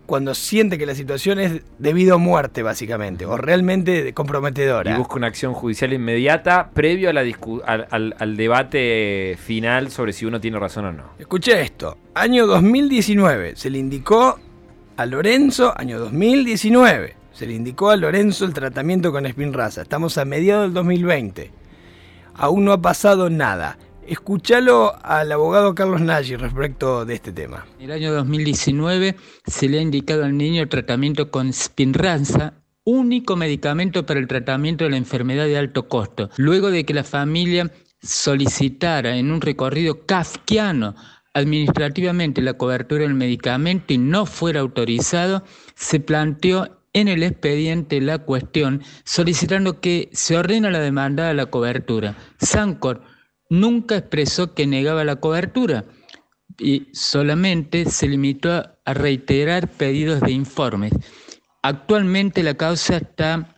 cuando 0.06 0.34
siente 0.34 0.78
que 0.78 0.84
la 0.86 0.94
situación 0.96 1.38
es 1.38 1.62
debido 1.78 2.16
a 2.16 2.18
muerte, 2.18 2.62
básicamente, 2.62 3.24
o 3.24 3.36
realmente 3.36 4.12
comprometedora. 4.12 4.92
Y 4.94 4.98
busca 4.98 5.14
una 5.14 5.28
acción 5.28 5.54
judicial 5.54 5.92
inmediata 5.92 6.70
previo 6.74 7.08
a 7.08 7.12
la 7.12 7.24
discu- 7.24 7.62
al, 7.64 7.86
al- 7.90 8.14
al 8.18 8.36
debate 8.36 9.36
final 9.38 9.90
sobre 9.90 10.12
si 10.12 10.26
uno 10.26 10.40
tiene 10.40 10.58
razón 10.58 10.84
o 10.86 10.92
no. 10.92 11.04
Escuché 11.18 11.60
esto. 11.62 11.96
Año 12.14 12.46
2019. 12.46 13.54
Se 13.56 13.70
le 13.70 13.78
indicó 13.78 14.38
a 14.96 15.06
Lorenzo, 15.06 15.72
año 15.76 15.98
2019. 15.98 17.14
Se 17.32 17.46
le 17.46 17.54
indicó 17.54 17.90
a 17.90 17.96
Lorenzo 17.96 18.44
el 18.44 18.52
tratamiento 18.52 19.12
con 19.12 19.26
Spinraza. 19.26 19.82
Estamos 19.82 20.18
a 20.18 20.24
mediados 20.24 20.64
del 20.66 20.74
2020. 20.74 21.50
Aún 22.34 22.64
no 22.64 22.72
ha 22.72 22.82
pasado 22.82 23.30
nada. 23.30 23.78
Escuchalo 24.06 24.94
al 25.04 25.30
abogado 25.30 25.74
Carlos 25.74 26.00
Nagy 26.00 26.36
respecto 26.36 27.04
de 27.04 27.14
este 27.14 27.32
tema. 27.32 27.66
En 27.78 27.84
el 27.84 27.92
año 27.92 28.12
2019 28.12 29.16
se 29.46 29.68
le 29.68 29.78
ha 29.78 29.82
indicado 29.82 30.24
al 30.24 30.36
niño 30.36 30.62
el 30.62 30.68
tratamiento 30.68 31.30
con 31.30 31.52
Spinraza, 31.52 32.54
único 32.84 33.36
medicamento 33.36 34.04
para 34.04 34.18
el 34.18 34.26
tratamiento 34.26 34.84
de 34.84 34.90
la 34.90 34.96
enfermedad 34.96 35.46
de 35.46 35.56
alto 35.56 35.88
costo. 35.88 36.30
Luego 36.36 36.70
de 36.70 36.84
que 36.84 36.94
la 36.94 37.04
familia 37.04 37.70
solicitara 38.02 39.16
en 39.16 39.30
un 39.30 39.40
recorrido 39.40 40.04
kafkiano 40.04 40.96
administrativamente 41.34 42.42
la 42.42 42.54
cobertura 42.54 43.02
del 43.02 43.14
medicamento 43.14 43.94
y 43.94 43.98
no 43.98 44.26
fuera 44.26 44.60
autorizado, 44.60 45.44
se 45.74 46.00
planteó 46.00 46.81
en 46.92 47.08
el 47.08 47.22
expediente 47.22 48.00
la 48.00 48.18
cuestión 48.18 48.82
solicitando 49.04 49.80
que 49.80 50.10
se 50.12 50.36
ordena 50.36 50.70
la 50.70 50.80
demanda 50.80 51.28
de 51.28 51.34
la 51.34 51.46
cobertura. 51.46 52.16
Sancor 52.38 53.02
nunca 53.48 53.96
expresó 53.96 54.54
que 54.54 54.66
negaba 54.66 55.04
la 55.04 55.16
cobertura 55.16 55.84
y 56.58 56.88
solamente 56.92 57.86
se 57.86 58.08
limitó 58.08 58.52
a- 58.52 58.78
a 58.84 58.94
reiterar 58.94 59.68
pedidos 59.68 60.20
de 60.20 60.32
informes. 60.32 60.92
Actualmente 61.62 62.42
la 62.42 62.54
causa 62.54 62.96
está 62.96 63.56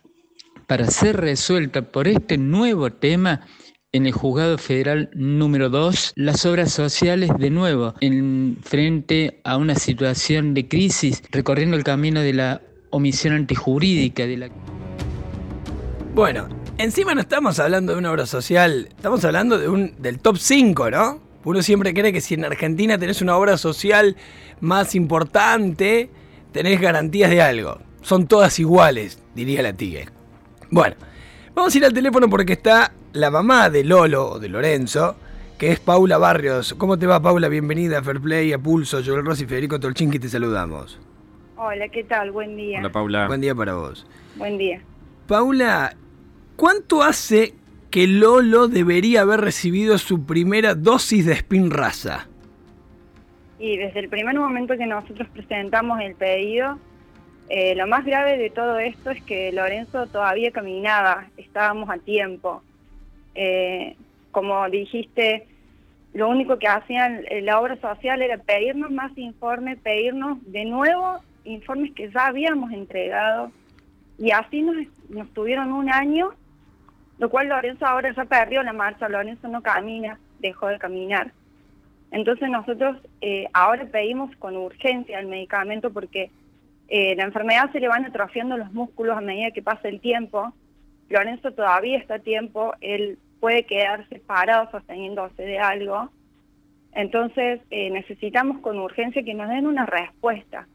para 0.67 0.85
ser 0.87 1.17
resuelta 1.17 1.81
por 1.91 2.07
este 2.07 2.37
nuevo 2.37 2.91
tema 2.91 3.41
en 3.91 4.05
el 4.05 4.11
juzgado 4.11 4.57
federal 4.57 5.09
número 5.13 5.69
2, 5.69 6.11
las 6.15 6.45
obras 6.45 6.71
sociales 6.71 7.29
de 7.39 7.49
nuevo, 7.49 7.93
en 8.01 8.57
frente 8.61 9.39
a 9.45 9.55
una 9.57 9.75
situación 9.75 10.53
de 10.53 10.67
crisis, 10.67 11.23
recorriendo 11.31 11.77
el 11.77 11.83
camino 11.85 12.19
de 12.19 12.33
la 12.33 12.61
omisión 12.95 13.33
antijurídica, 13.33 14.25
de 14.25 14.37
la 14.37 14.49
Bueno, 16.13 16.47
encima 16.77 17.13
no 17.13 17.19
estamos 17.19 17.59
hablando 17.59 17.91
de 17.91 17.99
una 17.99 18.09
obra 18.09 18.25
social, 18.25 18.87
estamos 18.89 19.23
hablando 19.25 19.59
de 19.59 19.67
un, 19.67 19.95
del 19.97 20.19
top 20.19 20.37
5, 20.37 20.91
¿no? 20.91 21.19
Uno 21.43 21.61
siempre 21.61 21.93
cree 21.93 22.13
que 22.13 22.21
si 22.21 22.35
en 22.35 22.45
Argentina 22.45 22.97
tenés 22.97 23.21
una 23.21 23.35
obra 23.35 23.57
social 23.57 24.15
más 24.61 24.95
importante, 24.95 26.09
tenés 26.53 26.79
garantías 26.79 27.29
de 27.29 27.41
algo. 27.41 27.79
Son 28.01 28.27
todas 28.27 28.57
iguales, 28.59 29.19
diría 29.35 29.61
la 29.61 29.73
Tigue. 29.73 30.07
Bueno, 30.71 30.95
vamos 31.53 31.75
a 31.75 31.77
ir 31.77 31.85
al 31.85 31.93
teléfono 31.93 32.29
porque 32.29 32.53
está 32.53 32.93
la 33.11 33.29
mamá 33.29 33.69
de 33.69 33.83
Lolo 33.83 34.31
o 34.31 34.39
de 34.39 34.47
Lorenzo, 34.47 35.17
que 35.57 35.73
es 35.73 35.81
Paula 35.81 36.17
Barrios. 36.17 36.73
¿Cómo 36.77 36.97
te 36.97 37.07
va, 37.07 37.21
Paula? 37.21 37.49
Bienvenida 37.49 37.99
a 37.99 38.03
Fair 38.03 38.21
Play, 38.21 38.53
a 38.53 38.57
Pulso, 38.57 39.01
Joel 39.05 39.25
Rossi 39.25 39.43
y 39.43 39.47
Federico 39.47 39.81
Tolchinqui, 39.81 40.17
te 40.17 40.29
saludamos. 40.29 40.97
Hola, 41.57 41.87
¿qué 41.87 42.03
tal? 42.03 42.31
Buen 42.31 42.57
día. 42.57 42.79
Hola 42.79 42.91
Paula. 42.91 43.27
Buen 43.27 43.39
día 43.41 43.55
para 43.55 43.75
vos. 43.75 44.05
Buen 44.35 44.57
día. 44.57 44.81
Paula, 45.27 45.95
¿cuánto 46.57 47.01
hace 47.01 47.53
que 47.89 48.07
Lolo 48.07 48.67
debería 48.67 49.21
haber 49.21 49.39
recibido 49.39 49.97
su 49.97 50.25
primera 50.25 50.75
dosis 50.75 51.25
de 51.25 51.33
spin 51.33 51.71
raza? 51.71 52.27
Y 53.57 53.77
desde 53.77 54.01
el 54.01 54.09
primer 54.09 54.37
momento 54.37 54.77
que 54.77 54.85
nosotros 54.85 55.29
presentamos 55.29 56.01
el 56.01 56.15
pedido, 56.15 56.77
eh, 57.47 57.73
lo 57.75 57.87
más 57.87 58.03
grave 58.03 58.37
de 58.37 58.49
todo 58.49 58.77
esto 58.79 59.11
es 59.11 59.23
que 59.23 59.53
Lorenzo 59.53 60.07
todavía 60.07 60.51
caminaba, 60.51 61.27
estábamos 61.37 61.89
a 61.89 61.97
tiempo. 61.99 62.63
Eh, 63.33 63.95
como 64.31 64.69
dijiste, 64.69 65.47
lo 66.13 66.27
único 66.27 66.59
que 66.59 66.67
hacían 66.67 67.23
eh, 67.29 67.41
la 67.41 67.61
obra 67.61 67.77
social 67.77 68.21
era 68.21 68.39
pedirnos 68.39 68.91
más 68.91 69.17
informes, 69.17 69.79
pedirnos 69.79 70.37
de 70.51 70.65
nuevo 70.65 71.21
informes 71.45 71.93
que 71.93 72.11
ya 72.11 72.27
habíamos 72.27 72.71
entregado. 72.71 73.51
Y 74.17 74.31
así 74.31 74.61
nos, 74.61 74.75
nos 75.09 75.29
tuvieron 75.33 75.71
un 75.71 75.91
año, 75.91 76.31
lo 77.17 77.29
cual 77.29 77.49
Lorenzo 77.49 77.85
ahora 77.85 78.13
ya 78.13 78.25
perdió 78.25 78.63
la 78.63 78.73
marcha, 78.73 79.09
Lorenzo 79.09 79.47
no 79.47 79.61
camina, 79.61 80.19
dejó 80.39 80.67
de 80.67 80.79
caminar. 80.79 81.31
Entonces 82.11 82.49
nosotros 82.49 82.97
eh, 83.21 83.47
ahora 83.53 83.85
pedimos 83.85 84.35
con 84.37 84.55
urgencia 84.55 85.19
el 85.19 85.27
medicamento 85.27 85.91
porque 85.91 86.31
eh, 86.87 87.15
la 87.15 87.23
enfermedad 87.23 87.71
se 87.71 87.79
le 87.79 87.87
van 87.87 88.05
atrofiando 88.05 88.57
los 88.57 88.71
músculos 88.71 89.17
a 89.17 89.21
medida 89.21 89.51
que 89.51 89.61
pasa 89.61 89.87
el 89.87 89.99
tiempo. 89.99 90.53
Lorenzo 91.09 91.51
todavía 91.51 91.97
está 91.97 92.15
a 92.15 92.19
tiempo, 92.19 92.73
él 92.81 93.17
puede 93.39 93.65
quedarse 93.65 94.19
parado 94.19 94.69
sosteniéndose 94.71 95.43
de 95.43 95.59
algo. 95.59 96.09
Entonces 96.93 97.59
eh, 97.69 97.89
necesitamos 97.89 98.59
con 98.61 98.79
urgencia 98.79 99.23
que 99.23 99.33
nos 99.33 99.49
den 99.49 99.67
una 99.67 99.85
respuesta. 99.85 100.67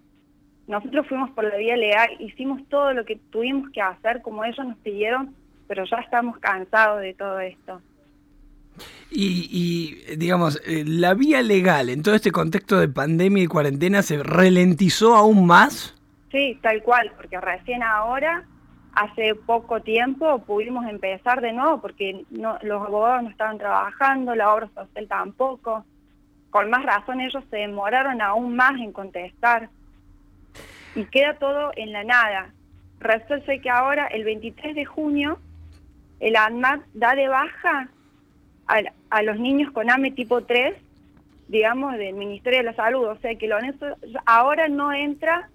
Nosotros 0.67 1.07
fuimos 1.09 1.31
por 1.31 1.45
la 1.45 1.57
vía 1.57 1.77
legal, 1.77 2.11
hicimos 2.21 2.61
todo 2.69 2.93
lo 2.93 3.05
que 3.05 3.17
tuvimos 3.31 3.71
que 3.71 3.81
hacer 3.81 4.23
como 4.23 4.45
ellos 4.45 4.65
nos 4.65 4.79
pidieron, 4.79 5.35
pero 5.67 5.85
ya 5.85 5.97
estamos 5.99 6.39
cansados 6.39 7.01
de 7.01 7.15
todo 7.15 7.41
esto. 7.41 7.81
Y, 9.11 9.49
y, 9.51 10.17
digamos, 10.17 10.61
eh, 10.65 10.85
la 10.87 11.15
vía 11.15 11.43
legal 11.43 11.89
en 11.89 12.03
todo 12.03 12.15
este 12.15 12.31
contexto 12.31 12.79
de 12.79 12.89
pandemia 12.89 13.43
y 13.43 13.47
cuarentena 13.47 14.03
se 14.03 14.23
ralentizó 14.23 15.17
aún 15.17 15.47
más. 15.47 15.97
Sí, 16.31 16.59
tal 16.63 16.83
cual, 16.83 17.13
porque 17.17 17.41
recién 17.41 17.83
ahora, 17.83 18.45
hace 18.95 19.35
poco 19.35 19.81
tiempo, 19.81 20.45
pudimos 20.45 20.87
empezar 20.87 21.41
de 21.41 21.53
nuevo 21.53 21.81
porque 21.81 22.25
no, 22.31 22.57
los 22.63 22.83
abogados 22.87 23.25
no 23.25 23.31
estaban 23.31 23.59
trabajando, 23.59 24.35
la 24.37 24.55
obra 24.55 24.69
social 24.75 25.09
tampoco. 25.09 25.85
Con 26.51 26.71
más 26.71 26.85
razón 26.85 27.21
ellos 27.21 27.43
se 27.51 27.57
demoraron 27.57 28.23
aún 28.23 28.55
más 28.55 28.81
en 28.81 28.93
contestar. 28.93 29.71
Y 30.95 31.05
queda 31.05 31.35
todo 31.35 31.73
en 31.77 31.93
la 31.93 32.05
nada. 32.05 32.53
Resulta 33.01 33.59
que 33.59 33.71
ahora, 33.71 34.07
el 34.07 34.25
23 34.25 34.75
de 34.75 34.85
junio, 34.85 35.39
el 36.21 36.37
ANMAT 36.37 36.83
da 36.95 37.15
de 37.15 37.29
baja 37.29 37.89
a, 38.67 38.81
a 39.11 39.23
los 39.23 39.39
niños 39.39 39.73
con 39.73 39.91
AME 39.91 40.11
tipo 40.11 40.43
3, 40.43 40.75
digamos, 41.49 41.97
del 41.97 42.15
Ministerio 42.15 42.61
de 42.61 42.65
la 42.65 42.75
Salud. 42.75 43.07
O 43.07 43.17
sea 43.19 43.35
que 43.37 43.47
Lorenzo 43.47 43.87
ahora 44.27 44.69
no 44.69 44.93
entra 44.93 45.49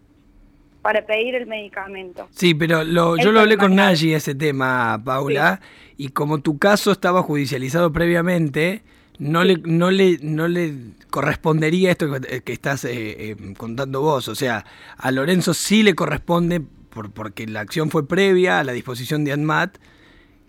para 0.85 1.03
pedir 1.03 1.33
el 1.33 1.47
medicamento. 1.47 2.27
Sí, 2.29 2.53
pero 2.53 2.83
lo, 2.83 3.17
yo 3.17 3.31
lo 3.31 3.39
hablé 3.39 3.57
con. 3.57 3.73
Nayi 3.75 4.13
ese 4.13 4.35
tema, 4.35 5.01
Paula, 5.03 5.59
y 5.97 6.09
como 6.09 6.41
tu 6.41 6.59
caso 6.59 6.91
estaba 6.91 7.23
judicializado 7.23 7.91
previamente, 7.91 8.83
no 9.19 9.43
le, 9.43 9.57
no 9.57 9.91
le, 9.91 10.19
no 10.21 10.47
le 10.47 10.73
correspondería 11.09 11.91
esto 11.91 12.11
que, 12.11 12.41
que 12.41 12.53
estás 12.53 12.85
eh, 12.85 13.31
eh, 13.31 13.53
contando 13.57 14.01
vos. 14.01 14.27
O 14.27 14.35
sea, 14.35 14.65
a 14.97 15.11
Lorenzo 15.11 15.53
sí 15.53 15.83
le 15.83 15.95
corresponde, 15.95 16.61
por, 16.61 17.11
porque 17.11 17.47
la 17.47 17.61
acción 17.61 17.89
fue 17.89 18.07
previa 18.07 18.59
a 18.59 18.63
la 18.63 18.73
disposición 18.73 19.23
de 19.23 19.33
ANMAT, 19.33 19.77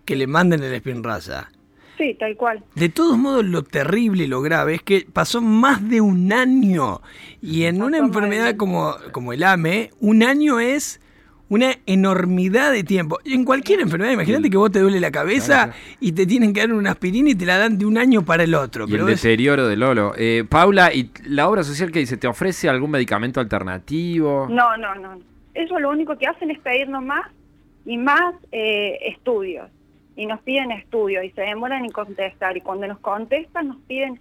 que 0.05 0.17
le 0.17 0.27
manden 0.27 0.63
el 0.63 0.75
spin 0.75 1.03
raza. 1.03 1.51
Sí, 1.99 2.15
tal 2.19 2.37
cual. 2.37 2.63
De 2.75 2.89
todos 2.89 3.17
modos, 3.17 3.45
lo 3.45 3.63
terrible 3.63 4.25
y 4.25 4.27
lo 4.27 4.43
grave 4.43 4.75
es 4.75 4.83
que 4.83 5.07
pasó 5.11 5.41
más 5.41 5.89
de 5.89 6.01
un 6.01 6.33
año. 6.33 7.01
Y 7.41 7.65
en 7.65 7.83
una 7.83 7.99
Pasó 7.99 8.07
enfermedad 8.07 8.57
como, 8.57 8.97
como 9.13 9.33
el 9.33 9.43
AME, 9.43 9.91
un 10.01 10.23
año 10.23 10.61
es 10.61 11.01
una 11.49 11.73
enormidad 11.87 12.73
de 12.73 12.83
tiempo. 12.83 13.19
En 13.25 13.45
cualquier 13.45 13.81
enfermedad, 13.81 14.13
imagínate 14.13 14.51
que 14.51 14.57
vos 14.57 14.71
te 14.73 14.81
duele 14.81 14.99
la 15.01 15.11
cabeza 15.13 15.73
y 16.01 16.13
te 16.13 16.27
tienen 16.27 16.53
que 16.53 16.61
dar 16.61 16.73
una 16.73 16.91
aspirina 16.91 17.31
y 17.31 17.35
te 17.35 17.47
la 17.47 17.57
dan 17.59 17.79
de 17.79 17.87
un 17.87 17.99
año 17.99 18.23
para 18.25 18.43
el 18.45 18.55
otro. 18.55 18.85
Y 18.89 18.93
el 18.93 18.99
Pero 18.99 19.09
es- 19.09 19.23
deterioro 19.23 19.69
de 19.69 19.77
Lolo. 19.77 20.13
Eh, 20.17 20.45
Paula, 20.49 20.93
¿y 20.93 21.11
la 21.25 21.49
obra 21.49 21.63
social 21.63 21.93
que 21.93 22.01
dice? 22.01 22.17
¿Te 22.17 22.27
ofrece 22.27 22.69
algún 22.69 22.91
medicamento 22.91 23.39
alternativo? 23.41 24.49
No, 24.51 24.77
no, 24.77 24.95
no. 24.97 25.19
Ellos 25.55 25.81
lo 25.81 25.91
único 25.91 26.19
que 26.19 26.27
hacen 26.27 26.51
es 26.51 26.59
pedirnos 26.59 27.03
más 27.05 27.31
y 27.85 27.97
más 27.97 28.35
eh, 28.53 28.99
estudios. 29.07 29.71
Y 30.17 30.27
nos 30.27 30.41
piden 30.41 30.71
estudios 30.73 31.25
y 31.25 31.31
se 31.31 31.43
demoran 31.43 31.85
en 31.85 31.91
contestar. 31.93 32.57
Y 32.57 32.61
cuando 32.61 32.87
nos 32.89 32.99
contestan 32.99 33.69
nos 33.69 33.77
piden 33.87 34.19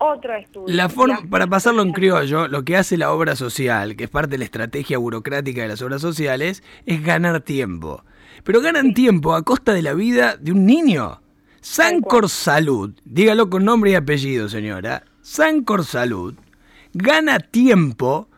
otro 0.00 0.34
estudio. 0.34 0.74
La 0.74 0.88
forma, 0.88 1.20
para 1.30 1.46
pasarlo 1.46 1.82
en 1.82 1.92
criollo, 1.92 2.48
lo 2.48 2.64
que 2.64 2.76
hace 2.76 2.96
la 2.96 3.12
obra 3.12 3.36
social, 3.36 3.96
que 3.96 4.04
es 4.04 4.10
parte 4.10 4.32
de 4.32 4.38
la 4.38 4.44
estrategia 4.44 4.98
burocrática 4.98 5.62
de 5.62 5.68
las 5.68 5.82
obras 5.82 6.00
sociales, 6.00 6.62
es 6.86 7.02
ganar 7.02 7.40
tiempo. 7.42 8.02
Pero 8.42 8.60
ganan 8.60 8.94
tiempo 8.94 9.34
a 9.34 9.42
costa 9.42 9.74
de 9.74 9.82
la 9.82 9.94
vida 9.94 10.36
de 10.36 10.52
un 10.52 10.66
niño. 10.66 11.20
Sancor 11.60 12.30
Salud, 12.30 12.94
dígalo 13.04 13.50
con 13.50 13.64
nombre 13.64 13.90
y 13.90 13.94
apellido, 13.94 14.48
señora. 14.48 15.04
Sancor 15.20 15.84
Salud 15.84 16.34
gana 16.94 17.38
tiempo 17.38 18.28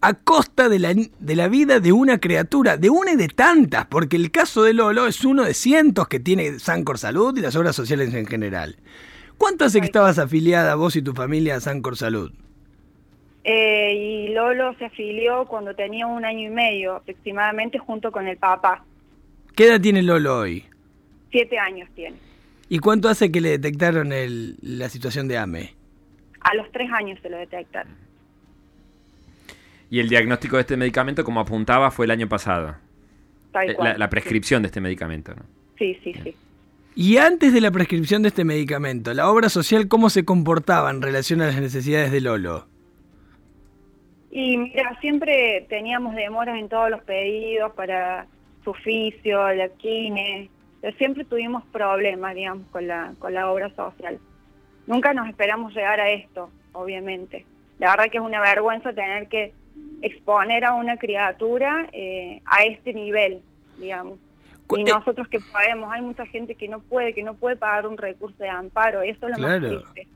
a 0.00 0.14
costa 0.14 0.68
de 0.68 0.78
la, 0.78 0.94
de 0.94 1.36
la 1.36 1.48
vida 1.48 1.80
de 1.80 1.92
una 1.92 2.18
criatura, 2.18 2.76
de 2.76 2.90
una 2.90 3.12
y 3.12 3.16
de 3.16 3.28
tantas, 3.28 3.86
porque 3.86 4.16
el 4.16 4.30
caso 4.30 4.62
de 4.62 4.74
Lolo 4.74 5.06
es 5.06 5.24
uno 5.24 5.44
de 5.44 5.54
cientos 5.54 6.08
que 6.08 6.20
tiene 6.20 6.58
Sancor 6.58 6.98
Salud 6.98 7.36
y 7.36 7.40
las 7.40 7.56
obras 7.56 7.76
sociales 7.76 8.12
en 8.14 8.26
general. 8.26 8.76
¿Cuánto 9.38 9.64
hace 9.64 9.80
que 9.80 9.86
estabas 9.86 10.18
afiliada 10.18 10.74
vos 10.74 10.96
y 10.96 11.02
tu 11.02 11.12
familia 11.12 11.56
a 11.56 11.60
Sancor 11.60 11.96
Salud? 11.96 12.32
Eh, 13.44 13.94
y 13.94 14.28
Lolo 14.32 14.74
se 14.78 14.86
afilió 14.86 15.44
cuando 15.46 15.74
tenía 15.74 16.06
un 16.06 16.24
año 16.24 16.48
y 16.48 16.52
medio 16.52 16.96
aproximadamente 16.96 17.78
junto 17.78 18.10
con 18.10 18.26
el 18.26 18.36
papá. 18.38 18.84
¿Qué 19.54 19.66
edad 19.66 19.80
tiene 19.80 20.02
Lolo 20.02 20.38
hoy? 20.38 20.64
Siete 21.30 21.58
años 21.58 21.88
tiene. 21.94 22.16
¿Y 22.68 22.78
cuánto 22.78 23.08
hace 23.08 23.30
que 23.30 23.40
le 23.40 23.50
detectaron 23.50 24.12
el- 24.12 24.56
la 24.62 24.88
situación 24.88 25.28
de 25.28 25.36
AME? 25.36 25.74
A 26.40 26.54
los 26.54 26.70
tres 26.72 26.90
años 26.92 27.18
se 27.22 27.28
lo 27.28 27.36
detectaron. 27.36 27.92
Y 29.90 30.00
el 30.00 30.08
diagnóstico 30.08 30.56
de 30.56 30.62
este 30.62 30.76
medicamento, 30.76 31.22
como 31.24 31.40
apuntaba, 31.40 31.90
fue 31.90 32.06
el 32.06 32.10
año 32.12 32.28
pasado. 32.28 32.76
Tal 33.52 33.70
Eh, 33.70 33.74
cual. 33.74 33.92
La, 33.92 33.98
la 33.98 34.10
prescripción 34.10 34.62
de 34.62 34.66
este 34.66 34.80
medicamento, 34.80 35.34
¿no? 35.34 35.42
Sí, 35.78 35.98
sí, 36.02 36.14
sí. 36.22 36.34
Y 36.96 37.16
antes 37.16 37.52
de 37.52 37.60
la 37.60 37.72
prescripción 37.72 38.22
de 38.22 38.28
este 38.28 38.44
medicamento, 38.44 39.12
¿la 39.14 39.28
obra 39.28 39.48
social 39.48 39.88
cómo 39.88 40.10
se 40.10 40.24
comportaba 40.24 40.90
en 40.90 41.02
relación 41.02 41.40
a 41.42 41.46
las 41.46 41.60
necesidades 41.60 42.12
de 42.12 42.20
Lolo? 42.20 42.66
Y 44.30 44.56
mira, 44.56 44.96
siempre 45.00 45.66
teníamos 45.68 46.14
demoras 46.14 46.56
en 46.56 46.68
todos 46.68 46.90
los 46.90 47.02
pedidos 47.02 47.72
para 47.72 48.28
su 48.62 48.70
oficio, 48.70 49.52
la 49.54 49.68
quine. 49.70 50.50
Siempre 50.98 51.24
tuvimos 51.24 51.64
problemas, 51.72 52.34
digamos, 52.36 52.66
con 52.68 52.86
la, 52.86 53.14
con 53.18 53.34
la 53.34 53.50
obra 53.50 53.74
social. 53.74 54.20
Nunca 54.86 55.14
nos 55.14 55.28
esperamos 55.28 55.74
llegar 55.74 55.98
a 55.98 56.10
esto, 56.10 56.50
obviamente. 56.72 57.44
La 57.80 57.90
verdad 57.90 58.04
que 58.10 58.18
es 58.18 58.24
una 58.24 58.40
vergüenza 58.40 58.92
tener 58.92 59.26
que 59.28 59.52
exponer 60.00 60.64
a 60.64 60.74
una 60.74 60.96
criatura 60.96 61.88
eh, 61.92 62.40
a 62.44 62.64
este 62.64 62.92
nivel, 62.92 63.40
digamos. 63.78 64.18
Y 64.76 64.80
eh, 64.80 64.84
nosotros 64.84 65.28
que 65.28 65.40
podemos, 65.40 65.92
hay 65.92 66.00
mucha 66.02 66.24
gente 66.26 66.54
que 66.54 66.68
no 66.68 66.80
puede, 66.80 67.12
que 67.12 67.22
no 67.22 67.34
puede 67.34 67.56
pagar 67.56 67.86
un 67.86 67.98
recurso 67.98 68.36
de 68.38 68.48
amparo, 68.48 69.02
eso 69.02 69.26
es 69.28 69.32
lo 69.32 69.36
Claro. 69.36 69.60
más 69.70 69.82
triste. 69.82 70.08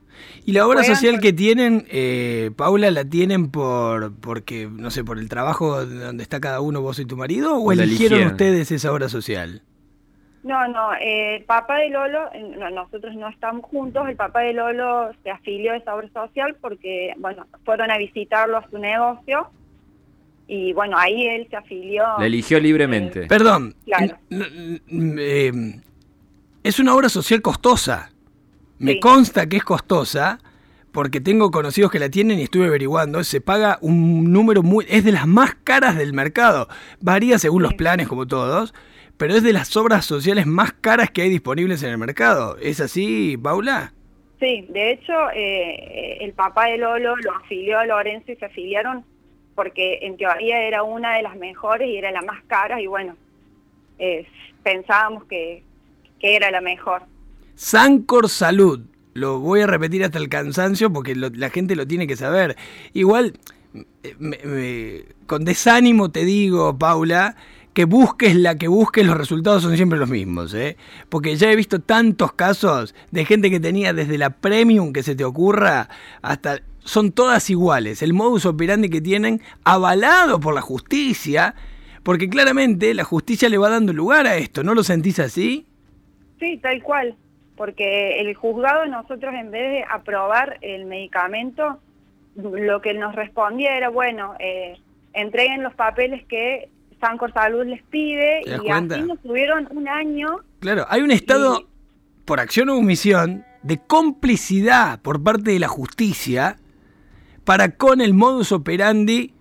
Y 0.47 0.53
la 0.53 0.67
obra 0.67 0.83
social 0.83 1.21
que 1.21 1.33
tienen, 1.33 1.87
eh, 1.91 2.51
Paula, 2.57 2.91
¿la 2.91 3.05
tienen 3.05 3.51
por, 3.51 4.15
porque, 4.21 4.67
no 4.71 4.91
sé, 4.91 5.05
por 5.05 5.19
el 5.19 5.29
trabajo 5.29 5.85
de 5.85 5.99
donde 6.07 6.23
está 6.23 6.41
cada 6.41 6.61
uno, 6.61 6.81
vos 6.81 6.99
y 6.99 7.05
tu 7.05 7.17
marido? 7.17 7.57
¿O 7.57 7.71
eligieron 7.73 7.89
eligieron. 8.19 8.27
ustedes 8.33 8.73
esa 8.73 8.91
obra 8.93 9.09
social? 9.09 9.63
No, 10.43 10.67
no, 10.69 10.95
eh, 10.95 11.37
el 11.37 11.45
papá 11.45 11.77
de 11.79 11.91
Lolo, 11.91 12.33
eh, 12.33 12.55
no, 12.59 12.71
nosotros 12.71 13.15
no 13.17 13.29
estamos 13.29 13.65
juntos, 13.67 14.09
el 14.09 14.17
papá 14.17 14.41
de 14.41 14.55
Lolo 14.55 15.11
se 15.23 15.31
afilió 15.31 15.73
a 15.73 15.77
esa 15.77 15.95
obra 15.95 16.09
social 16.09 16.57
porque, 16.61 17.13
bueno, 17.19 17.45
fueron 17.65 17.91
a 17.91 17.99
visitarlo 17.99 18.57
a 18.57 18.69
su 18.71 18.79
negocio 18.79 19.51
y, 20.49 20.73
bueno, 20.73 20.97
ahí 20.99 21.27
él 21.29 21.47
se 21.51 21.57
afilió. 21.57 22.03
La 22.19 22.27
eligió 22.27 22.59
libremente. 22.59 23.27
Perdón, 23.27 23.75
Claro. 23.85 24.17
eh, 24.31 25.53
es 26.63 26.81
una 26.81 26.95
obra 26.95 27.09
social 27.09 27.43
costosa. 27.43 28.11
Me 28.79 28.93
Sí. 28.95 29.01
consta 29.01 29.49
que 29.49 29.57
es 29.59 29.65
costosa 29.65 30.39
porque 30.93 31.21
tengo 31.21 31.51
conocidos 31.51 31.91
que 31.91 31.99
la 31.99 32.09
tienen 32.09 32.39
y 32.39 32.43
estuve 32.45 32.67
averiguando. 32.67 33.23
Se 33.25 33.41
paga 33.41 33.79
un 33.83 34.33
número 34.33 34.63
muy... 34.63 34.85
Es 34.89 35.05
de 35.05 35.13
las 35.13 35.27
más 35.27 35.55
caras 35.65 35.97
del 35.97 36.13
mercado. 36.13 36.69
Varía 37.01 37.39
según 37.39 37.63
los 37.63 37.75
planes, 37.75 38.09
como 38.09 38.27
todos, 38.27 38.75
pero 39.17 39.35
es 39.35 39.43
de 39.43 39.53
las 39.53 39.77
obras 39.77 40.05
sociales 40.07 40.47
más 40.47 40.73
caras 40.73 41.11
que 41.11 41.23
hay 41.23 41.29
disponibles 41.31 41.83
en 41.83 41.91
el 41.91 41.99
mercado. 41.99 42.57
¿Es 42.61 42.81
así, 42.81 43.37
Paula? 43.37 43.93
Sí, 44.41 44.67
de 44.71 44.93
hecho, 44.93 45.13
eh, 45.35 46.19
el 46.21 46.33
papá 46.33 46.67
de 46.67 46.79
Lolo 46.79 47.17
lo 47.17 47.33
afilió 47.37 47.79
a 47.81 47.87
Lorenzo 47.87 48.31
y 48.33 48.37
se 48.37 48.45
afiliaron 48.47 49.05
porque 49.59 49.99
en 50.03 50.17
teoría 50.17 50.63
era 50.63 50.85
una 50.85 51.17
de 51.17 51.23
las 51.25 51.35
mejores 51.37 51.89
y 51.89 51.97
era 51.97 52.13
la 52.13 52.23
más 52.23 52.45
cara 52.47 52.81
y 52.81 52.87
bueno, 52.87 53.17
eh, 53.99 54.25
pensábamos 54.63 55.25
que, 55.25 55.65
que 56.21 56.37
era 56.37 56.53
la 56.53 56.61
mejor. 56.61 57.03
Sancor 57.57 58.29
Salud. 58.29 58.83
Lo 59.15 59.41
voy 59.41 59.63
a 59.63 59.67
repetir 59.67 60.05
hasta 60.05 60.19
el 60.19 60.29
cansancio 60.29 60.93
porque 60.93 61.17
la 61.17 61.51
gente 61.51 61.75
lo 61.75 61.89
tiene 61.89 62.07
que 62.07 62.15
saber. 62.15 62.57
Igual, 62.93 63.37
me- 64.21 65.03
con 65.27 65.45
desánimo 65.45 66.13
te 66.13 66.25
digo, 66.25 66.79
Paula, 66.79 67.35
que 67.75 67.85
busques 67.85 68.37
la 68.37 68.55
que 68.55 68.69
busques, 68.69 69.05
los 69.05 69.17
resultados 69.17 69.65
son 69.65 69.75
siempre 69.75 69.99
los 69.99 70.09
mismos. 70.09 70.55
¿eh? 70.55 70.77
Porque 71.09 71.35
ya 71.35 71.51
he 71.51 71.57
visto 71.57 71.81
tantos 71.81 72.33
casos 72.33 72.95
de 73.11 73.25
gente 73.25 73.51
que 73.51 73.59
tenía 73.59 73.93
desde 73.93 74.19
la 74.19 74.31
premium 74.31 74.93
que 74.93 75.03
se 75.03 75.17
te 75.17 75.25
ocurra 75.25 75.89
hasta... 76.23 76.61
Son 76.89 77.13
todas 77.13 77.51
iguales. 77.51 78.01
El 78.03 78.15
modus 78.15 78.47
operandi 78.47 78.89
que 78.89 79.03
tienen, 79.03 79.43
avalado 79.63 80.41
por 80.41 80.55
la 80.55 80.63
justicia, 80.63 81.55
porque 82.03 82.31
claramente 82.31 82.95
la 82.95 83.05
justicia 83.05 83.49
le 83.51 83.59
va 83.59 83.69
dando 83.69 83.93
lugar 83.93 84.27
a 84.27 84.37
esto. 84.37 84.65
¿No 84.65 84.75
lo 84.75 84.83
sentís 84.83 85.19
así? 85.19 85.67
Sí, 86.41 86.57
tal 86.63 86.83
cual, 86.83 87.15
porque 87.57 88.21
el 88.21 88.35
juzgado 88.35 88.87
nosotros 88.87 89.35
en 89.35 89.51
vez 89.51 89.71
de 89.71 89.85
aprobar 89.91 90.57
el 90.63 90.87
medicamento, 90.87 91.79
lo 92.37 92.81
que 92.81 92.95
nos 92.95 93.15
respondía 93.15 93.77
era, 93.77 93.91
bueno, 93.91 94.35
eh, 94.39 94.79
entreguen 95.13 95.63
los 95.63 95.75
papeles 95.75 96.25
que 96.27 96.71
Sancor 97.01 97.33
Salud 97.35 97.67
les 97.67 97.83
pide 97.83 98.41
¿Te 98.45 98.51
das 98.51 98.61
y 98.63 98.67
cuenta? 98.67 98.95
así 98.97 99.05
nos 99.05 99.19
tuvieron 99.21 99.69
un 99.73 99.89
año. 99.89 100.41
Claro, 100.61 100.87
hay 100.89 101.03
un 101.03 101.11
estado, 101.11 101.61
Y- 101.61 101.67
por 102.25 102.41
acción 102.41 102.69
o 102.71 102.77
omisión, 102.79 103.45
de 103.63 103.77
complicidad 103.79 105.01
por 105.03 105.23
parte 105.23 105.51
de 105.51 105.59
la 105.59 105.69
justicia 105.69 106.57
para 107.49 107.71
con 107.71 108.03
el 108.03 108.13
modus 108.13 108.53
operandi 108.53 109.33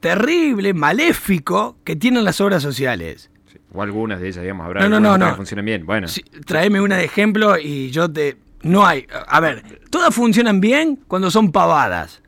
terrible, 0.00 0.72
maléfico 0.72 1.76
que 1.84 1.96
tienen 1.96 2.24
las 2.24 2.40
obras 2.40 2.62
sociales. 2.62 3.30
Sí, 3.52 3.58
O 3.74 3.82
algunas 3.82 4.22
de 4.22 4.28
ellas, 4.28 4.40
digamos, 4.40 4.64
habrá 4.64 4.88
No, 4.88 4.88
no, 4.88 5.00
no, 5.00 5.18
no. 5.18 5.36
funcionan 5.36 5.66
bien. 5.66 5.84
Bueno, 5.84 6.08
Sí, 6.08 6.22
tráeme 6.46 6.80
una 6.80 6.96
de 6.96 7.04
ejemplo 7.04 7.58
y 7.58 7.90
yo 7.90 8.10
te... 8.10 8.38
No 8.62 8.86
hay... 8.86 9.06
A 9.28 9.38
ver, 9.40 9.82
todas 9.90 10.14
funcionan 10.14 10.62
bien 10.62 10.98
cuando 11.06 11.30
son 11.30 11.52
pavadas. 11.52 12.22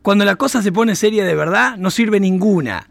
Cuando 0.00 0.24
la 0.24 0.36
cosa 0.36 0.62
se 0.62 0.72
pone 0.72 0.96
seria 0.96 1.26
de 1.26 1.34
verdad, 1.34 1.76
no 1.76 1.90
sirve 1.90 2.18
ninguna. 2.18 2.88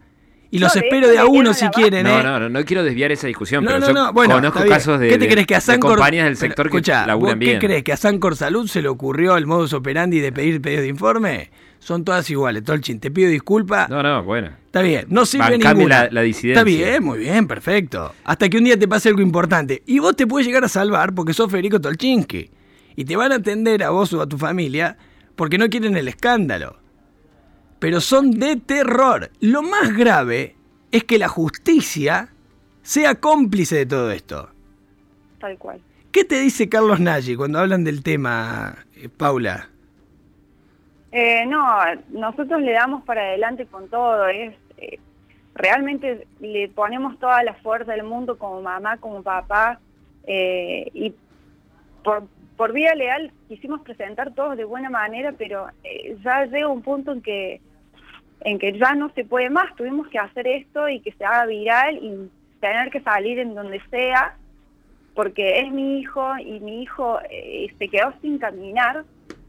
Y 0.54 0.58
los 0.60 0.74
No, 0.74 0.80
de 0.80 0.86
espero 0.86 1.08
de 1.08 1.18
a 1.18 1.26
uno 1.26 1.52
si 1.52 1.66
quieren, 1.68 2.04
no, 2.04 2.20
¿eh? 2.20 2.22
no, 2.22 2.38
no, 2.38 2.48
no 2.48 2.64
quiero 2.64 2.84
desviar 2.84 3.10
esa 3.10 3.26
discusión, 3.26 3.64
No, 3.64 3.70
pero 3.70 3.80
no, 3.80 3.86
yo 3.88 3.92
no, 3.92 4.12
bueno, 4.12 4.34
conozco 4.36 4.64
casos 4.68 5.00
de, 5.00 5.08
¿Qué 5.08 5.18
te 5.18 5.26
de- 5.26 5.32
crees 5.32 5.46
que 5.48 5.54
a 5.54 5.58
de 5.58 5.62
Sancor, 5.62 5.96
compañías 5.96 6.26
del 6.26 6.34
Pero, 6.36 6.48
sector 6.50 6.66
escuchá, 6.66 7.00
que 7.02 7.06
laburan 7.08 7.34
¿vos 7.34 7.38
bien. 7.40 7.58
¿Qué 7.58 7.66
crees 7.66 7.82
que 7.82 7.92
a 7.92 7.96
Sancor 7.96 8.36
Salud 8.36 8.68
se 8.68 8.80
le 8.80 8.88
ocurrió 8.88 9.36
el 9.36 9.46
modus 9.46 9.72
operandi 9.72 10.20
de 10.20 10.30
pedir 10.30 10.62
pedidos 10.62 10.82
de 10.82 10.88
informe? 10.90 11.50
Son 11.80 12.04
todas 12.04 12.30
iguales, 12.30 12.62
Tolchin. 12.62 13.00
Te 13.00 13.10
pido 13.10 13.28
disculpas. 13.28 13.90
No, 13.90 14.00
no, 14.02 14.22
bueno. 14.22 14.50
Está 14.66 14.80
bien, 14.82 15.06
no 15.08 15.26
sirve 15.26 15.50
Bancame 15.50 15.74
ninguna. 15.74 16.04
la- 16.04 16.10
la 16.12 16.20
disidencia. 16.22 16.60
Está 16.62 16.64
bien, 16.64 17.02
muy 17.02 17.18
bien, 17.18 17.46
perfecto. 17.48 18.14
Hasta 18.24 18.48
que 18.48 18.56
un 18.56 18.62
día 18.64 18.78
te 18.78 18.86
pase 18.86 19.08
algo 19.08 19.22
importante. 19.22 19.82
Y 19.86 19.98
vos 19.98 20.14
te 20.14 20.26
puedes 20.26 20.46
llegar 20.46 20.62
a 20.64 20.68
salvar 20.68 21.14
porque 21.14 21.34
sos 21.34 21.50
Federico 21.50 21.80
Tolchinsky. 21.80 22.48
Y 22.96 23.04
te 23.04 23.16
van 23.16 23.32
a 23.32 23.36
atender 23.36 23.82
a 23.82 23.90
vos 23.90 24.12
o 24.12 24.22
a 24.22 24.28
tu 24.28 24.38
familia 24.38 24.96
porque 25.34 25.58
no 25.58 25.68
quieren 25.68 25.96
el 25.96 26.06
escándalo. 26.06 26.76
Pero 27.78 28.00
son 28.00 28.30
de 28.32 28.56
terror. 28.56 29.30
Lo 29.40 29.62
más 29.62 29.96
grave 29.96 30.56
es 30.90 31.04
que 31.04 31.18
la 31.18 31.28
justicia 31.28 32.28
sea 32.82 33.16
cómplice 33.16 33.76
de 33.76 33.86
todo 33.86 34.10
esto. 34.10 34.50
Tal 35.38 35.58
cual. 35.58 35.80
¿Qué 36.12 36.24
te 36.24 36.40
dice 36.40 36.68
Carlos 36.68 37.00
Nagy 37.00 37.36
cuando 37.36 37.58
hablan 37.58 37.84
del 37.84 38.02
tema, 38.02 38.76
eh, 38.94 39.08
Paula? 39.08 39.68
Eh, 41.16 41.46
no, 41.46 41.64
nosotros 42.10 42.60
le 42.60 42.72
damos 42.72 43.04
para 43.04 43.22
adelante 43.22 43.66
con 43.66 43.88
todo, 43.88 44.26
es 44.26 44.54
eh, 44.78 44.98
realmente 45.54 46.26
le 46.40 46.68
ponemos 46.68 47.18
toda 47.20 47.42
la 47.44 47.54
fuerza 47.54 47.92
del 47.92 48.02
mundo 48.02 48.36
como 48.36 48.60
mamá, 48.60 48.96
como 48.98 49.22
papá, 49.22 49.78
eh, 50.26 50.90
y 50.92 51.14
por, 52.02 52.24
por 52.56 52.72
vía 52.72 52.94
leal 52.94 53.32
quisimos 53.48 53.80
presentar 53.82 54.32
todos 54.34 54.56
de 54.56 54.64
buena 54.64 54.90
manera, 54.90 55.32
pero 55.36 55.66
eh, 55.82 56.16
ya 56.22 56.44
llega 56.46 56.68
un 56.68 56.82
punto 56.82 57.12
en 57.12 57.22
que 57.22 57.60
en 58.40 58.58
que 58.58 58.78
ya 58.78 58.94
no 58.94 59.10
se 59.14 59.24
puede 59.24 59.48
más, 59.48 59.74
tuvimos 59.74 60.06
que 60.08 60.18
hacer 60.18 60.46
esto 60.46 60.88
y 60.88 61.00
que 61.00 61.12
se 61.12 61.24
haga 61.24 61.46
viral 61.46 61.96
y 61.96 62.30
tener 62.60 62.90
que 62.90 63.00
salir 63.00 63.38
en 63.38 63.54
donde 63.54 63.80
sea, 63.90 64.36
porque 65.14 65.60
es 65.60 65.72
mi 65.72 66.00
hijo 66.00 66.36
y 66.38 66.60
mi 66.60 66.82
hijo 66.82 67.20
eh, 67.30 67.72
se 67.78 67.88
quedó 67.88 68.12
sin 68.20 68.36
caminar, 68.38 69.04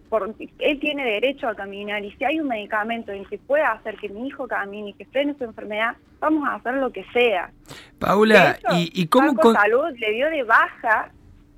porque 0.07 0.47
él 0.59 0.79
tiene 0.79 1.03
derecho 1.03 1.49
a 1.49 1.55
caminar 1.55 2.05
y 2.05 2.11
si 2.13 2.23
hay 2.23 2.39
un 2.39 2.47
medicamento 2.47 3.11
en 3.11 3.25
que 3.25 3.37
pueda 3.37 3.71
hacer 3.73 3.97
que 3.97 4.07
mi 4.07 4.27
hijo 4.27 4.47
camine 4.47 4.91
y 4.91 4.93
que 4.93 5.05
frene 5.05 5.33
su 5.33 5.43
enfermedad, 5.43 5.97
vamos 6.21 6.47
a 6.47 6.55
hacer 6.55 6.75
lo 6.75 6.91
que 6.91 7.03
sea. 7.11 7.51
Paula, 7.99 8.57
¿y, 8.71 8.91
y 8.93 9.07
cómo... 9.07 9.27
Banco 9.27 9.41
con- 9.41 9.55
Salud 9.55 9.89
le 9.97 10.11
dio 10.11 10.29
de 10.29 10.43
baja 10.43 11.11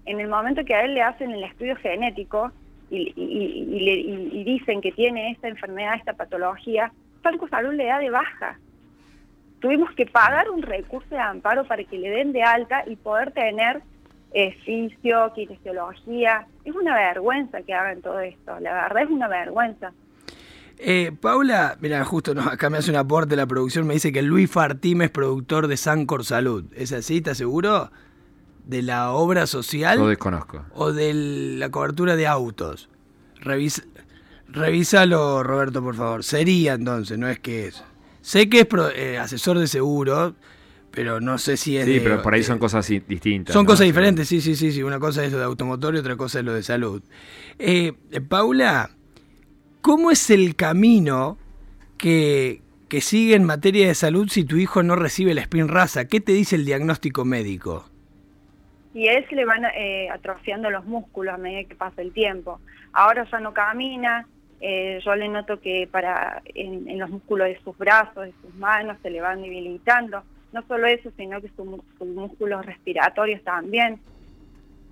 en 0.07 0.19
el 0.19 0.27
momento 0.27 0.63
que 0.65 0.73
a 0.73 0.81
él 0.85 0.93
le 0.93 1.01
hacen 1.01 1.31
el 1.31 1.43
estudio 1.43 1.75
genético 1.75 2.51
y, 2.89 3.13
y- 3.15 4.43
dicen 4.43 4.81
que 4.81 4.91
tiene 4.93 5.31
esta 5.31 5.47
enfermedad, 5.49 5.95
esta 5.95 6.13
patología, 6.13 6.91
Banco 7.21 7.47
Salud 7.49 7.73
le 7.73 7.85
da 7.85 7.99
de 7.99 8.09
baja. 8.09 8.57
Tuvimos 9.59 9.91
que 9.95 10.05
pagar 10.05 10.49
un 10.49 10.61
recurso 10.61 11.09
de 11.09 11.19
amparo 11.19 11.65
para 11.67 11.83
que 11.83 11.97
le 11.97 12.09
den 12.09 12.31
de 12.31 12.43
alta 12.43 12.83
y 12.87 12.95
poder 12.95 13.31
tener 13.31 13.81
eh, 14.33 14.53
fisio, 14.63 15.33
kinesiología. 15.35 16.45
Es 16.63 16.73
una 16.75 16.95
vergüenza 16.95 17.61
que 17.63 17.73
hagan 17.73 18.01
todo 18.01 18.19
esto, 18.19 18.59
la 18.59 18.73
verdad 18.73 19.03
es 19.03 19.09
una 19.09 19.27
vergüenza. 19.27 19.91
Eh, 20.79 21.11
Paula, 21.19 21.75
mira, 21.81 22.05
justo 22.05 22.33
acá 22.39 22.69
me 22.69 22.77
hace 22.77 22.91
un 22.91 22.97
aporte 22.97 23.35
la 23.35 23.47
producción, 23.47 23.87
me 23.87 23.95
dice 23.95 24.11
que 24.13 24.21
Luis 24.21 24.49
Fartime 24.51 25.05
es 25.05 25.11
productor 25.11 25.67
de 25.67 25.75
Sancor 25.75 26.23
Salud. 26.23 26.65
¿Es 26.75 26.93
así? 26.93 27.17
¿Estás 27.17 27.39
seguro? 27.39 27.89
¿De 28.67 28.81
la 28.81 29.11
obra 29.11 29.47
social 29.47 29.97
Lo 29.97 30.07
desconozco. 30.07 30.65
o 30.75 30.91
de 30.91 31.13
la 31.57 31.69
cobertura 31.71 32.15
de 32.17 32.27
autos? 32.27 32.89
Revisa, 33.39 33.83
revísalo, 34.49 35.43
Roberto, 35.43 35.81
por 35.81 35.95
favor. 35.95 36.23
Sería 36.23 36.73
entonces, 36.73 37.17
no 37.17 37.27
es 37.29 37.39
que 37.39 37.67
es. 37.67 37.83
Sé 38.21 38.49
que 38.49 38.61
es 38.61 38.65
pro- 38.65 38.89
eh, 38.89 39.17
asesor 39.17 39.57
de 39.57 39.67
seguros, 39.67 40.33
pero 40.91 41.21
no 41.21 41.37
sé 41.37 41.55
si 41.55 41.77
es 41.77 41.85
Sí, 41.85 41.93
de- 41.93 42.01
pero 42.01 42.21
por 42.21 42.33
ahí 42.33 42.41
de- 42.41 42.47
son 42.47 42.59
cosas 42.59 42.85
distintas. 43.07 43.53
son 43.53 43.63
¿no? 43.63 43.67
cosas 43.71 43.85
diferentes, 43.85 44.27
sí, 44.27 44.41
sí, 44.41 44.55
sí, 44.55 44.71
sí. 44.71 44.83
Una 44.83 44.99
cosa 44.99 45.23
es 45.23 45.31
lo 45.31 45.37
de 45.37 45.45
automotor 45.45 45.95
y 45.95 45.99
otra 45.99 46.17
cosa 46.17 46.39
es 46.39 46.45
lo 46.45 46.53
de 46.53 46.63
salud. 46.63 47.01
Eh, 47.59 47.93
Paula, 48.27 48.89
¿cómo 49.81 50.11
es 50.11 50.29
el 50.29 50.55
camino 50.57 51.37
que, 51.97 52.61
que 52.89 52.99
sigue 52.99 53.35
en 53.35 53.45
materia 53.45 53.87
de 53.87 53.95
salud 53.95 54.27
si 54.29 54.43
tu 54.43 54.57
hijo 54.57 54.83
no 54.83 54.97
recibe 54.97 55.33
la 55.33 55.41
spin 55.41 55.69
raza? 55.69 56.05
¿Qué 56.05 56.19
te 56.19 56.33
dice 56.33 56.57
el 56.57 56.65
diagnóstico 56.65 57.23
médico? 57.23 57.86
Y 58.97 59.07
él 59.07 59.25
se 59.29 59.35
le 59.35 59.45
van 59.45 59.63
eh, 59.75 60.09
atrofiando 60.09 60.69
los 60.69 60.85
músculos 60.85 61.33
a 61.35 61.37
medida 61.37 61.67
que 61.69 61.75
pasa 61.75 62.01
el 62.01 62.11
tiempo. 62.13 62.59
Ahora 62.93 63.27
ya 63.31 63.39
no 63.39 63.53
camina, 63.53 64.25
eh, 64.59 64.99
yo 65.05 65.15
le 65.15 65.27
noto 65.29 65.59
que 65.59 65.87
para 65.91 66.41
en, 66.55 66.89
en 66.89 66.97
los 66.99 67.09
músculos 67.09 67.47
de 67.47 67.59
sus 67.63 67.77
brazos, 67.77 68.25
de 68.25 68.33
sus 68.41 68.53
manos, 68.55 68.97
se 69.03 69.09
le 69.11 69.21
van 69.21 69.41
debilitando. 69.43 70.23
No 70.51 70.63
solo 70.67 70.87
eso, 70.87 71.11
sino 71.17 71.39
que 71.41 71.49
su 71.55 71.83
sus 71.97 72.07
músculos 72.07 72.65
respiratorios 72.65 73.43
también. 73.43 73.99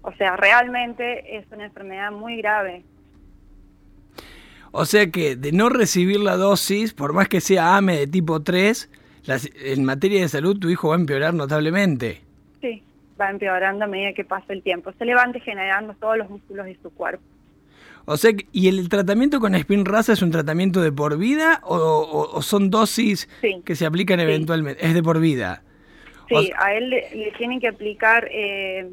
O 0.03 0.11
sea, 0.13 0.35
realmente 0.37 1.37
es 1.37 1.45
una 1.51 1.65
enfermedad 1.65 2.11
muy 2.11 2.37
grave. 2.37 2.83
O 4.71 4.85
sea 4.85 5.09
que 5.09 5.35
de 5.35 5.51
no 5.51 5.69
recibir 5.69 6.19
la 6.19 6.35
dosis, 6.35 6.93
por 6.93 7.13
más 7.13 7.27
que 7.29 7.41
sea 7.41 7.77
AME 7.77 7.97
de 7.97 8.07
tipo 8.07 8.41
3, 8.43 8.89
las- 9.25 9.49
en 9.63 9.83
materia 9.85 10.21
de 10.21 10.27
salud 10.27 10.59
tu 10.59 10.69
hijo 10.69 10.89
va 10.89 10.95
a 10.95 10.99
empeorar 10.99 11.33
notablemente. 11.33 12.21
Sí, 12.61 12.83
va 13.19 13.29
empeorando 13.29 13.85
a 13.85 13.87
medida 13.87 14.13
que 14.13 14.23
pasa 14.25 14.53
el 14.53 14.61
tiempo. 14.61 14.91
Se 14.97 15.05
le 15.05 15.13
van 15.15 15.31
degenerando 15.31 15.93
todos 15.95 16.17
los 16.17 16.29
músculos 16.29 16.65
de 16.65 16.77
su 16.81 16.89
cuerpo. 16.93 17.23
O 18.07 18.17
sea, 18.17 18.31
¿y 18.51 18.67
el 18.67 18.87
tratamiento 18.89 19.39
con 19.39 19.57
Spinraza 19.59 20.13
es 20.13 20.21
un 20.21 20.29
tratamiento 20.31 20.81
de 20.81 20.91
por 20.91 21.17
vida 21.17 21.59
o, 21.63 21.75
o- 21.75 22.37
o 22.37 22.41
son 22.41 22.69
dosis 22.69 23.27
Sí. 23.41 23.61
que 23.65 23.75
se 23.75 23.85
aplican 23.85 24.19
Sí. 24.19 24.25
eventualmente? 24.25 24.85
Es 24.85 24.93
de 24.93 25.01
por 25.01 25.19
vida. 25.19 25.63
O 26.31 26.41
Sí, 26.41 26.51
a 26.57 26.73
él 26.73 26.89
le, 26.91 27.15
le 27.15 27.31
tienen 27.31 27.59
que 27.59 27.67
aplicar 27.67 28.27
eh, 28.31 28.89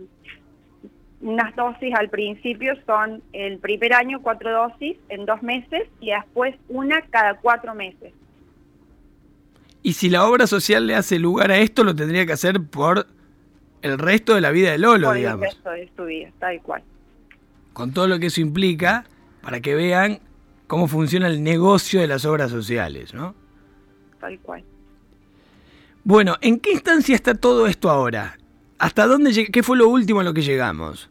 unas 1.20 1.54
dosis 1.54 1.94
al 1.94 2.08
principio, 2.08 2.74
son 2.86 3.22
el 3.32 3.58
primer 3.58 3.92
año 3.92 4.20
cuatro 4.22 4.50
dosis 4.50 4.96
en 5.08 5.24
dos 5.26 5.42
meses 5.42 5.82
y 6.00 6.10
después 6.10 6.54
una 6.68 7.00
cada 7.02 7.34
cuatro 7.34 7.74
meses. 7.74 8.12
Y 9.82 9.92
si 9.94 10.08
la 10.10 10.26
obra 10.26 10.46
social 10.46 10.86
le 10.86 10.94
hace 10.94 11.18
lugar 11.18 11.50
a 11.50 11.58
esto, 11.58 11.84
lo 11.84 11.94
tendría 11.94 12.24
que 12.24 12.32
hacer 12.32 12.60
por 12.62 13.06
el 13.82 13.98
resto 13.98 14.34
de 14.34 14.40
la 14.40 14.50
vida 14.50 14.70
de 14.70 14.78
Lolo, 14.78 15.08
por 15.08 15.16
el 15.16 15.22
digamos. 15.22 15.46
resto 15.46 15.70
de 15.70 15.90
su 15.96 16.04
vida, 16.04 16.30
tal 16.38 16.60
cual. 16.62 16.82
Con 17.72 17.92
todo 17.92 18.06
lo 18.06 18.18
que 18.18 18.26
eso 18.26 18.40
implica, 18.40 19.04
para 19.42 19.60
que 19.60 19.74
vean 19.74 20.20
cómo 20.66 20.88
funciona 20.88 21.26
el 21.26 21.42
negocio 21.42 22.00
de 22.00 22.06
las 22.06 22.24
obras 22.24 22.50
sociales, 22.50 23.12
¿no? 23.12 23.34
Tal 24.20 24.38
cual. 24.40 24.64
Bueno, 26.04 26.36
¿en 26.40 26.58
qué 26.58 26.72
instancia 26.72 27.14
está 27.14 27.34
todo 27.34 27.66
esto 27.66 27.90
ahora? 27.90 28.38
¿Hasta 28.78 29.06
dónde 29.06 29.48
¿Qué 29.52 29.62
fue 29.62 29.76
lo 29.76 29.88
último 29.88 30.20
a 30.20 30.24
lo 30.24 30.34
que 30.34 30.42
llegamos? 30.42 31.10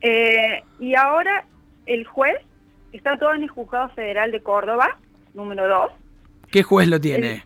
Eh, 0.00 0.62
y 0.78 0.94
ahora 0.94 1.44
el 1.86 2.06
juez 2.06 2.36
está 2.92 3.18
todo 3.18 3.34
en 3.34 3.42
el 3.42 3.48
Juzgado 3.48 3.88
Federal 3.90 4.30
de 4.30 4.40
Córdoba, 4.40 4.98
número 5.34 5.66
2. 5.68 5.90
¿Qué 6.50 6.62
juez 6.62 6.88
lo 6.88 7.00
tiene? 7.00 7.44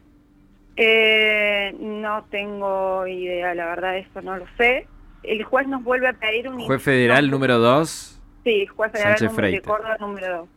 Eh, 0.76 1.74
no 1.78 2.24
tengo 2.30 3.06
idea, 3.06 3.54
la 3.54 3.66
verdad, 3.66 3.98
eso 3.98 4.22
no 4.22 4.36
lo 4.36 4.46
sé. 4.56 4.86
El 5.22 5.44
juez 5.44 5.66
nos 5.68 5.84
vuelve 5.84 6.08
a 6.08 6.12
pedir 6.14 6.48
un... 6.48 6.60
Juez 6.60 6.82
federal 6.82 7.30
número 7.30 7.58
2. 7.58 8.20
Sí, 8.44 8.66
juez 8.66 8.90
federal 8.92 9.16
número- 9.20 9.48
de. 9.48 9.62
Córdoba 9.62 9.96
número 10.00 10.36
2. 10.38 10.48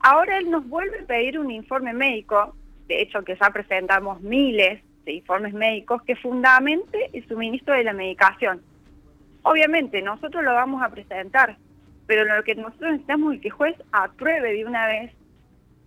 Ahora 0.00 0.38
él 0.38 0.50
nos 0.50 0.66
vuelve 0.68 1.00
a 1.00 1.06
pedir 1.06 1.38
un 1.38 1.50
informe 1.50 1.92
médico, 1.92 2.54
de 2.88 3.02
hecho 3.02 3.22
que 3.22 3.36
ya 3.40 3.50
presentamos 3.50 4.20
miles 4.22 4.82
de 5.04 5.12
informes 5.12 5.52
médicos 5.54 6.02
que 6.02 6.16
fundamente 6.16 7.10
el 7.12 7.26
suministro 7.28 7.74
de 7.74 7.84
la 7.84 7.92
medicación. 7.92 8.60
Obviamente 9.42 10.02
nosotros 10.02 10.42
lo 10.44 10.52
vamos 10.52 10.82
a 10.82 10.88
presentar, 10.90 11.56
pero 12.06 12.24
lo 12.24 12.42
que 12.42 12.54
nosotros 12.54 12.90
necesitamos 12.92 13.34
es 13.34 13.40
que 13.40 13.48
el 13.48 13.54
juez 13.54 13.76
apruebe 13.92 14.52
de 14.54 14.64
una 14.66 14.86
vez 14.86 15.12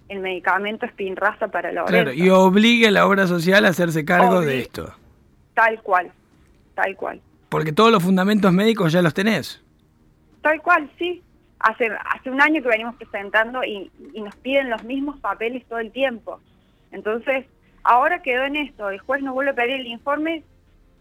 el 0.09 0.19
medicamento 0.19 0.87
Spinraza 0.87 1.47
para 1.47 1.71
la 1.71 1.85
Claro, 1.85 2.13
y 2.13 2.29
obligue 2.29 2.87
a 2.87 2.91
la 2.91 3.07
obra 3.07 3.27
social 3.27 3.65
a 3.65 3.69
hacerse 3.69 4.05
cargo 4.05 4.41
de 4.41 4.59
esto. 4.59 4.93
Tal 5.53 5.81
cual, 5.81 6.11
tal 6.75 6.95
cual. 6.95 7.21
Porque 7.49 7.71
todos 7.71 7.91
los 7.91 8.03
fundamentos 8.03 8.51
médicos 8.51 8.91
ya 8.91 9.01
los 9.01 9.13
tenés. 9.13 9.63
Tal 10.41 10.61
cual, 10.61 10.89
sí. 10.97 11.21
Hace, 11.59 11.89
hace 12.13 12.29
un 12.29 12.41
año 12.41 12.61
que 12.61 12.67
venimos 12.67 12.95
presentando 12.95 13.63
y, 13.63 13.89
y 14.13 14.21
nos 14.21 14.35
piden 14.37 14.69
los 14.69 14.83
mismos 14.83 15.17
papeles 15.19 15.63
todo 15.69 15.79
el 15.79 15.91
tiempo. 15.91 16.41
Entonces, 16.91 17.45
ahora 17.83 18.21
quedó 18.21 18.43
en 18.43 18.57
esto, 18.57 18.89
el 18.89 18.99
juez 18.99 19.21
nos 19.21 19.33
vuelve 19.33 19.51
a 19.51 19.55
pedir 19.55 19.79
el 19.79 19.87
informe, 19.87 20.43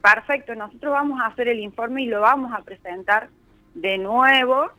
perfecto, 0.02 0.54
nosotros 0.54 0.92
vamos 0.92 1.20
a 1.20 1.26
hacer 1.26 1.48
el 1.48 1.60
informe 1.60 2.02
y 2.02 2.06
lo 2.06 2.20
vamos 2.20 2.52
a 2.52 2.62
presentar 2.62 3.28
de 3.74 3.98
nuevo, 3.98 4.70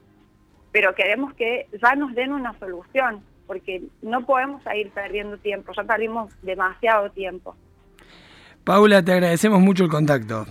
pero 0.72 0.94
queremos 0.96 1.34
que 1.34 1.68
ya 1.82 1.96
nos 1.96 2.14
den 2.14 2.34
una 2.34 2.58
solución, 2.60 3.24
porque 3.48 3.84
no 4.02 4.26
podemos 4.26 4.64
seguir 4.64 4.90
perdiendo 4.92 5.38
tiempo, 5.38 5.72
ya 5.76 5.84
perdimos 5.84 6.32
demasiado 6.42 7.10
tiempo. 7.12 7.56
Paula, 8.64 9.04
te 9.04 9.12
agradecemos 9.12 9.60
mucho 9.60 9.84
el 9.84 9.90
contacto. 9.90 10.46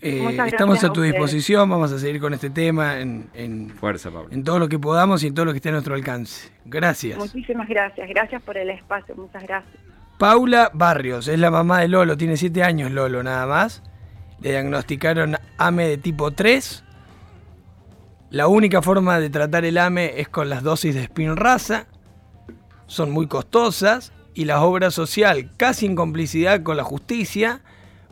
Eh, 0.00 0.36
estamos 0.46 0.84
a 0.84 0.88
a 0.88 0.92
tu 0.92 1.00
ustedes. 1.00 1.12
disposición, 1.14 1.68
vamos 1.68 1.90
a 1.90 1.98
seguir 1.98 2.20
con 2.20 2.32
este 2.34 2.50
tema 2.50 3.00
en, 3.00 3.28
en- 3.34 3.70
Fuerza, 3.70 4.10
Pablo. 4.10 4.28
en 4.30 4.44
todo 4.44 4.58
lo 4.58 4.68
que 4.68 4.78
podamos 4.78 5.24
y 5.24 5.28
en 5.28 5.34
todo 5.34 5.46
lo 5.46 5.52
que 5.52 5.56
esté 5.56 5.70
a 5.70 5.72
nuestro 5.72 5.94
alcance. 5.94 6.52
Gracias. 6.66 7.18
Muchísimas 7.18 7.66
gracias, 7.68 8.08
gracias 8.10 8.42
por 8.42 8.56
el 8.56 8.70
espacio, 8.70 9.16
muchas 9.16 9.42
gracias. 9.42 9.74
Paula 10.18 10.70
Barrios 10.72 11.28
es 11.28 11.38
la 11.38 11.50
mamá 11.50 11.80
de 11.80 11.88
Lolo, 11.88 12.16
tiene 12.16 12.36
7 12.36 12.62
años 12.62 12.90
Lolo 12.92 13.22
nada 13.22 13.46
más. 13.46 13.82
Le 14.40 14.50
diagnosticaron 14.50 15.36
AME 15.58 15.88
de 15.88 15.96
tipo 15.98 16.30
3. 16.30 16.84
La 18.30 18.48
única 18.48 18.82
forma 18.82 19.18
de 19.18 19.30
tratar 19.30 19.64
el 19.64 19.78
AME 19.78 20.20
es 20.20 20.28
con 20.28 20.48
las 20.50 20.62
dosis 20.62 20.94
de 20.94 21.04
Spinraza. 21.04 21.86
Son 22.86 23.10
muy 23.10 23.26
costosas 23.26 24.12
y 24.34 24.44
la 24.44 24.62
obra 24.62 24.90
social, 24.90 25.50
casi 25.56 25.86
en 25.86 25.96
complicidad 25.96 26.62
con 26.62 26.76
la 26.76 26.84
justicia, 26.84 27.62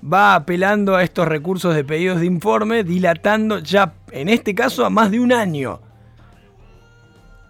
va 0.03 0.35
apelando 0.35 0.97
a 0.97 1.03
estos 1.03 1.29
recursos 1.29 1.75
de 1.75 1.85
pedidos 1.85 2.21
de 2.21 2.27
informe, 2.27 2.83
dilatando 2.85 3.59
ya, 3.59 3.95
en 4.11 4.29
este 4.29 4.55
caso, 4.55 4.85
a 4.85 4.91
más 4.91 5.11
de 5.11 5.21
un 5.21 5.33
año 5.33 5.81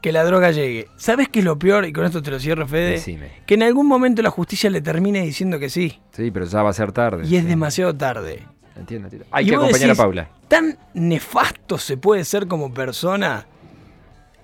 que 0.03 0.13
la 0.13 0.23
droga 0.25 0.51
llegue. 0.51 0.89
¿Sabes 0.97 1.29
qué 1.31 1.39
es 1.39 1.45
lo 1.47 1.59
peor? 1.59 1.87
Y 1.87 1.93
con 1.93 2.05
esto 2.05 2.21
te 2.23 2.31
lo 2.31 2.39
cierro, 2.39 2.67
Fede. 2.69 2.91
Decime. 2.93 3.31
Que 3.47 3.55
en 3.55 3.63
algún 3.63 3.87
momento 3.87 4.21
la 4.21 4.29
justicia 4.31 4.69
le 4.69 4.83
termine 4.83 5.23
diciendo 5.23 5.59
que 5.59 5.71
sí. 5.71 5.99
Sí, 6.13 6.31
pero 6.31 6.45
ya 6.45 6.63
va 6.63 6.71
a 6.71 6.75
ser 6.75 6.93
tarde. 6.93 7.27
Y 7.27 7.37
es 7.37 7.43
Sí. 7.43 7.49
demasiado 7.49 7.95
tarde. 7.97 8.43
Entiendo, 8.77 9.07
entiendo. 9.07 9.27
Hay 9.31 9.47
Y 9.47 9.49
que 9.49 9.55
acompañar 9.57 9.81
decís, 9.89 9.99
a 9.99 10.03
Paula. 10.03 10.29
¿Tan 10.49 10.77
nefasto 10.93 11.79
se 11.79 11.97
puede 11.97 12.25
ser 12.25 12.49
como 12.49 12.75
persona? 12.75 13.47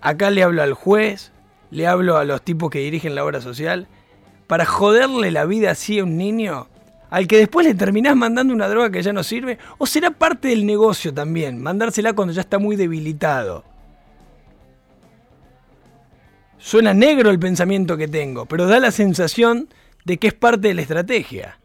Acá 0.00 0.30
le 0.30 0.42
hablo 0.42 0.62
al 0.62 0.72
juez, 0.72 1.30
le 1.70 1.86
hablo 1.86 2.16
a 2.16 2.24
los 2.24 2.42
tipos 2.42 2.70
que 2.70 2.80
dirigen 2.80 3.14
la 3.14 3.24
obra 3.24 3.40
social, 3.40 3.88
para 4.46 4.64
joderle 4.64 5.30
la 5.30 5.44
vida 5.44 5.70
así 5.70 5.98
a 5.98 6.04
un 6.04 6.16
niño, 6.16 6.68
al 7.10 7.26
que 7.26 7.38
después 7.38 7.66
le 7.66 7.74
terminás 7.74 8.16
mandando 8.16 8.54
una 8.54 8.68
droga 8.68 8.90
que 8.90 9.02
ya 9.02 9.12
no 9.12 9.22
sirve, 9.22 9.58
o 9.78 9.86
será 9.86 10.10
parte 10.10 10.48
del 10.48 10.66
negocio 10.66 11.14
también, 11.14 11.62
mandársela 11.62 12.12
cuando 12.12 12.34
ya 12.34 12.40
está 12.40 12.58
muy 12.58 12.76
debilitado. 12.76 13.64
Suena 16.58 16.92
negro 16.92 17.30
el 17.30 17.38
pensamiento 17.38 17.96
que 17.96 18.06
tengo, 18.06 18.46
pero 18.46 18.66
da 18.66 18.78
la 18.80 18.90
sensación 18.90 19.68
de 20.04 20.18
que 20.18 20.28
es 20.28 20.34
parte 20.34 20.68
de 20.68 20.74
la 20.74 20.82
estrategia. 20.82 21.58